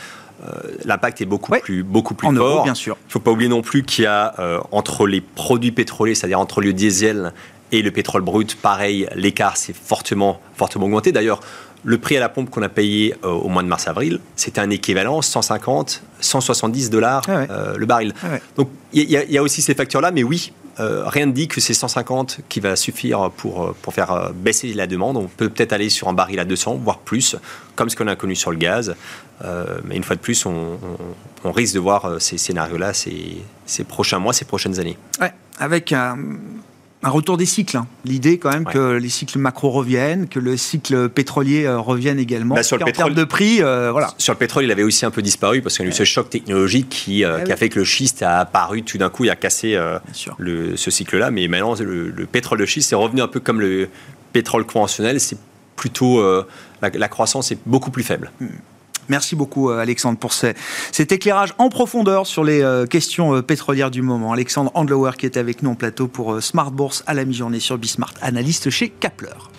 l'impact 0.84 1.20
est 1.20 1.26
beaucoup 1.26 1.52
plus, 1.52 1.82
beaucoup 1.82 2.14
plus 2.14 2.34
fort. 2.34 2.64
bien 2.64 2.74
sûr. 2.74 2.96
Il 3.04 3.08
ne 3.08 3.12
faut 3.12 3.20
pas 3.20 3.30
oublier 3.30 3.48
non 3.48 3.62
plus 3.62 3.82
qu'il 3.82 4.04
y 4.04 4.06
a 4.06 4.34
euh, 4.38 4.60
entre 4.72 5.06
les 5.06 5.20
produits 5.20 5.72
pétroliers, 5.72 6.14
c'est-à-dire 6.14 6.40
entre 6.40 6.60
le 6.60 6.72
diesel 6.72 7.32
et 7.72 7.82
le 7.82 7.90
pétrole 7.90 8.22
brut, 8.22 8.56
pareil, 8.60 9.08
l'écart 9.14 9.56
s'est 9.56 9.74
fortement, 9.74 10.40
fortement 10.56 10.86
augmenté. 10.86 11.12
D'ailleurs, 11.12 11.40
le 11.82 11.98
prix 11.98 12.16
à 12.16 12.20
la 12.20 12.28
pompe 12.28 12.50
qu'on 12.50 12.62
a 12.62 12.68
payé 12.68 13.14
euh, 13.24 13.28
au 13.28 13.48
mois 13.48 13.62
de 13.62 13.68
mars-avril, 13.68 14.20
c'était 14.36 14.60
un 14.60 14.70
équivalent 14.70 15.20
150, 15.20 16.02
170 16.20 16.90
dollars 16.90 17.22
ah 17.28 17.74
le 17.76 17.86
baril. 17.86 18.14
Ah 18.22 18.38
Donc 18.56 18.68
il 18.92 19.02
y, 19.02 19.14
y, 19.14 19.38
a 19.38 19.42
aussi 19.42 19.60
ces 19.60 19.74
facteurs-là, 19.74 20.10
mais 20.10 20.22
oui, 20.22 20.52
euh, 20.80 21.04
rien 21.06 21.26
ne 21.26 21.32
dit 21.32 21.48
que 21.48 21.60
c'est 21.60 21.74
150 21.74 22.40
qui 22.48 22.60
va 22.60 22.76
suffire 22.76 23.30
pour, 23.36 23.62
euh, 23.62 23.76
pour 23.82 23.94
faire 23.94 24.12
euh, 24.12 24.30
baisser 24.34 24.72
la 24.74 24.86
demande. 24.86 25.16
On 25.16 25.28
peut 25.28 25.48
peut-être 25.48 25.72
aller 25.72 25.88
sur 25.88 26.08
un 26.08 26.12
baril 26.12 26.40
à 26.40 26.44
200, 26.44 26.80
voire 26.82 26.98
plus, 26.98 27.36
comme 27.76 27.88
ce 27.88 27.96
qu'on 27.96 28.08
a 28.08 28.16
connu 28.16 28.34
sur 28.34 28.50
le 28.50 28.56
gaz. 28.56 28.94
mais 29.84 29.96
une 29.96 30.04
fois 30.04 30.16
de 30.16 30.20
plus, 30.20 30.46
on, 30.46 30.78
risque 31.44 31.74
de 31.74 31.80
voir 31.80 32.20
ces 32.20 32.38
scénarios-là 32.38 32.94
ces, 32.94 33.36
ces, 33.66 33.84
prochains 33.84 34.18
mois, 34.18 34.32
ces 34.32 34.46
prochaines 34.46 34.80
années. 34.80 34.96
Ouais, 35.20 35.32
avec 35.58 35.92
un, 35.92 36.16
un 37.04 37.10
retour 37.10 37.36
des 37.36 37.46
cycles. 37.46 37.76
Hein. 37.76 37.86
L'idée 38.04 38.38
quand 38.38 38.50
même 38.50 38.64
que 38.64 38.96
les 38.96 39.08
cycles 39.08 39.38
macro 39.38 39.70
reviennent, 39.70 40.26
que 40.26 40.38
le 40.38 40.56
cycle 40.56 41.08
pétrolier 41.10 41.64
euh, 41.64 41.78
revienne 41.78 42.18
également. 42.18 42.54
Bah, 42.54 42.62
sur 42.62 42.78
le 42.78 42.84
pétrole, 42.84 43.14
de 43.14 43.24
prix, 43.24 43.62
euh, 43.62 43.90
voilà. 43.92 44.08
Sur 44.16 44.32
le 44.32 44.38
pétrole, 44.38 44.64
il 44.64 44.72
avait 44.72 44.82
aussi 44.82 45.04
un 45.04 45.10
peu 45.10 45.20
disparu 45.20 45.60
parce 45.60 45.76
qu'il 45.76 45.84
y 45.84 45.88
a 45.88 45.90
eu 45.90 45.94
ce 45.94 46.04
choc 46.04 46.30
technologique 46.30 46.88
qui, 46.88 47.24
euh, 47.24 47.44
ah 47.46 47.52
a 47.52 47.56
fait 47.56 47.68
que 47.68 47.78
le 47.78 47.84
schiste 47.84 48.22
a 48.22 48.40
apparu 48.40 48.82
tout 48.82 48.96
d'un 48.98 49.10
coup, 49.10 49.24
il 49.24 49.30
a 49.30 49.36
cassé 49.36 49.78
le, 50.38 50.76
ce 50.76 50.90
cycle-là. 50.90 51.30
Mais 51.30 51.46
maintenant, 51.46 51.74
le, 51.78 52.26
pétrole 52.26 52.58
de 52.58 52.66
schiste 52.66 52.92
est 52.92 52.96
revenu 52.96 53.20
un 53.20 53.28
peu 53.28 53.38
comme 53.38 53.60
le 53.60 53.88
pétrole 54.32 54.64
conventionnel. 54.64 55.20
C'est 55.20 55.38
plutôt 55.76 56.22
la, 56.80 57.08
croissance 57.08 57.52
est 57.52 57.58
beaucoup 57.66 57.90
plus 57.90 58.02
faible. 58.02 58.32
Hmm. 58.40 58.46
Merci 59.08 59.36
beaucoup 59.36 59.70
euh, 59.70 59.78
Alexandre 59.78 60.18
pour 60.18 60.32
cet 60.32 61.12
éclairage 61.12 61.54
en 61.58 61.68
profondeur 61.68 62.26
sur 62.26 62.44
les 62.44 62.62
euh, 62.62 62.86
questions 62.86 63.34
euh, 63.34 63.42
pétrolières 63.42 63.90
du 63.90 64.02
moment. 64.02 64.32
Alexandre 64.32 64.70
Andlower 64.74 65.12
qui 65.18 65.26
est 65.26 65.36
avec 65.36 65.62
nous 65.62 65.70
en 65.70 65.74
plateau 65.74 66.08
pour 66.08 66.42
Smart 66.42 66.70
Bourse 66.70 67.02
à 67.06 67.14
la 67.14 67.24
mi-journée 67.24 67.60
sur 67.60 67.78
Bismart, 67.78 68.14
analyste 68.22 68.70
chez 68.70 68.88
Kapler. 68.88 69.53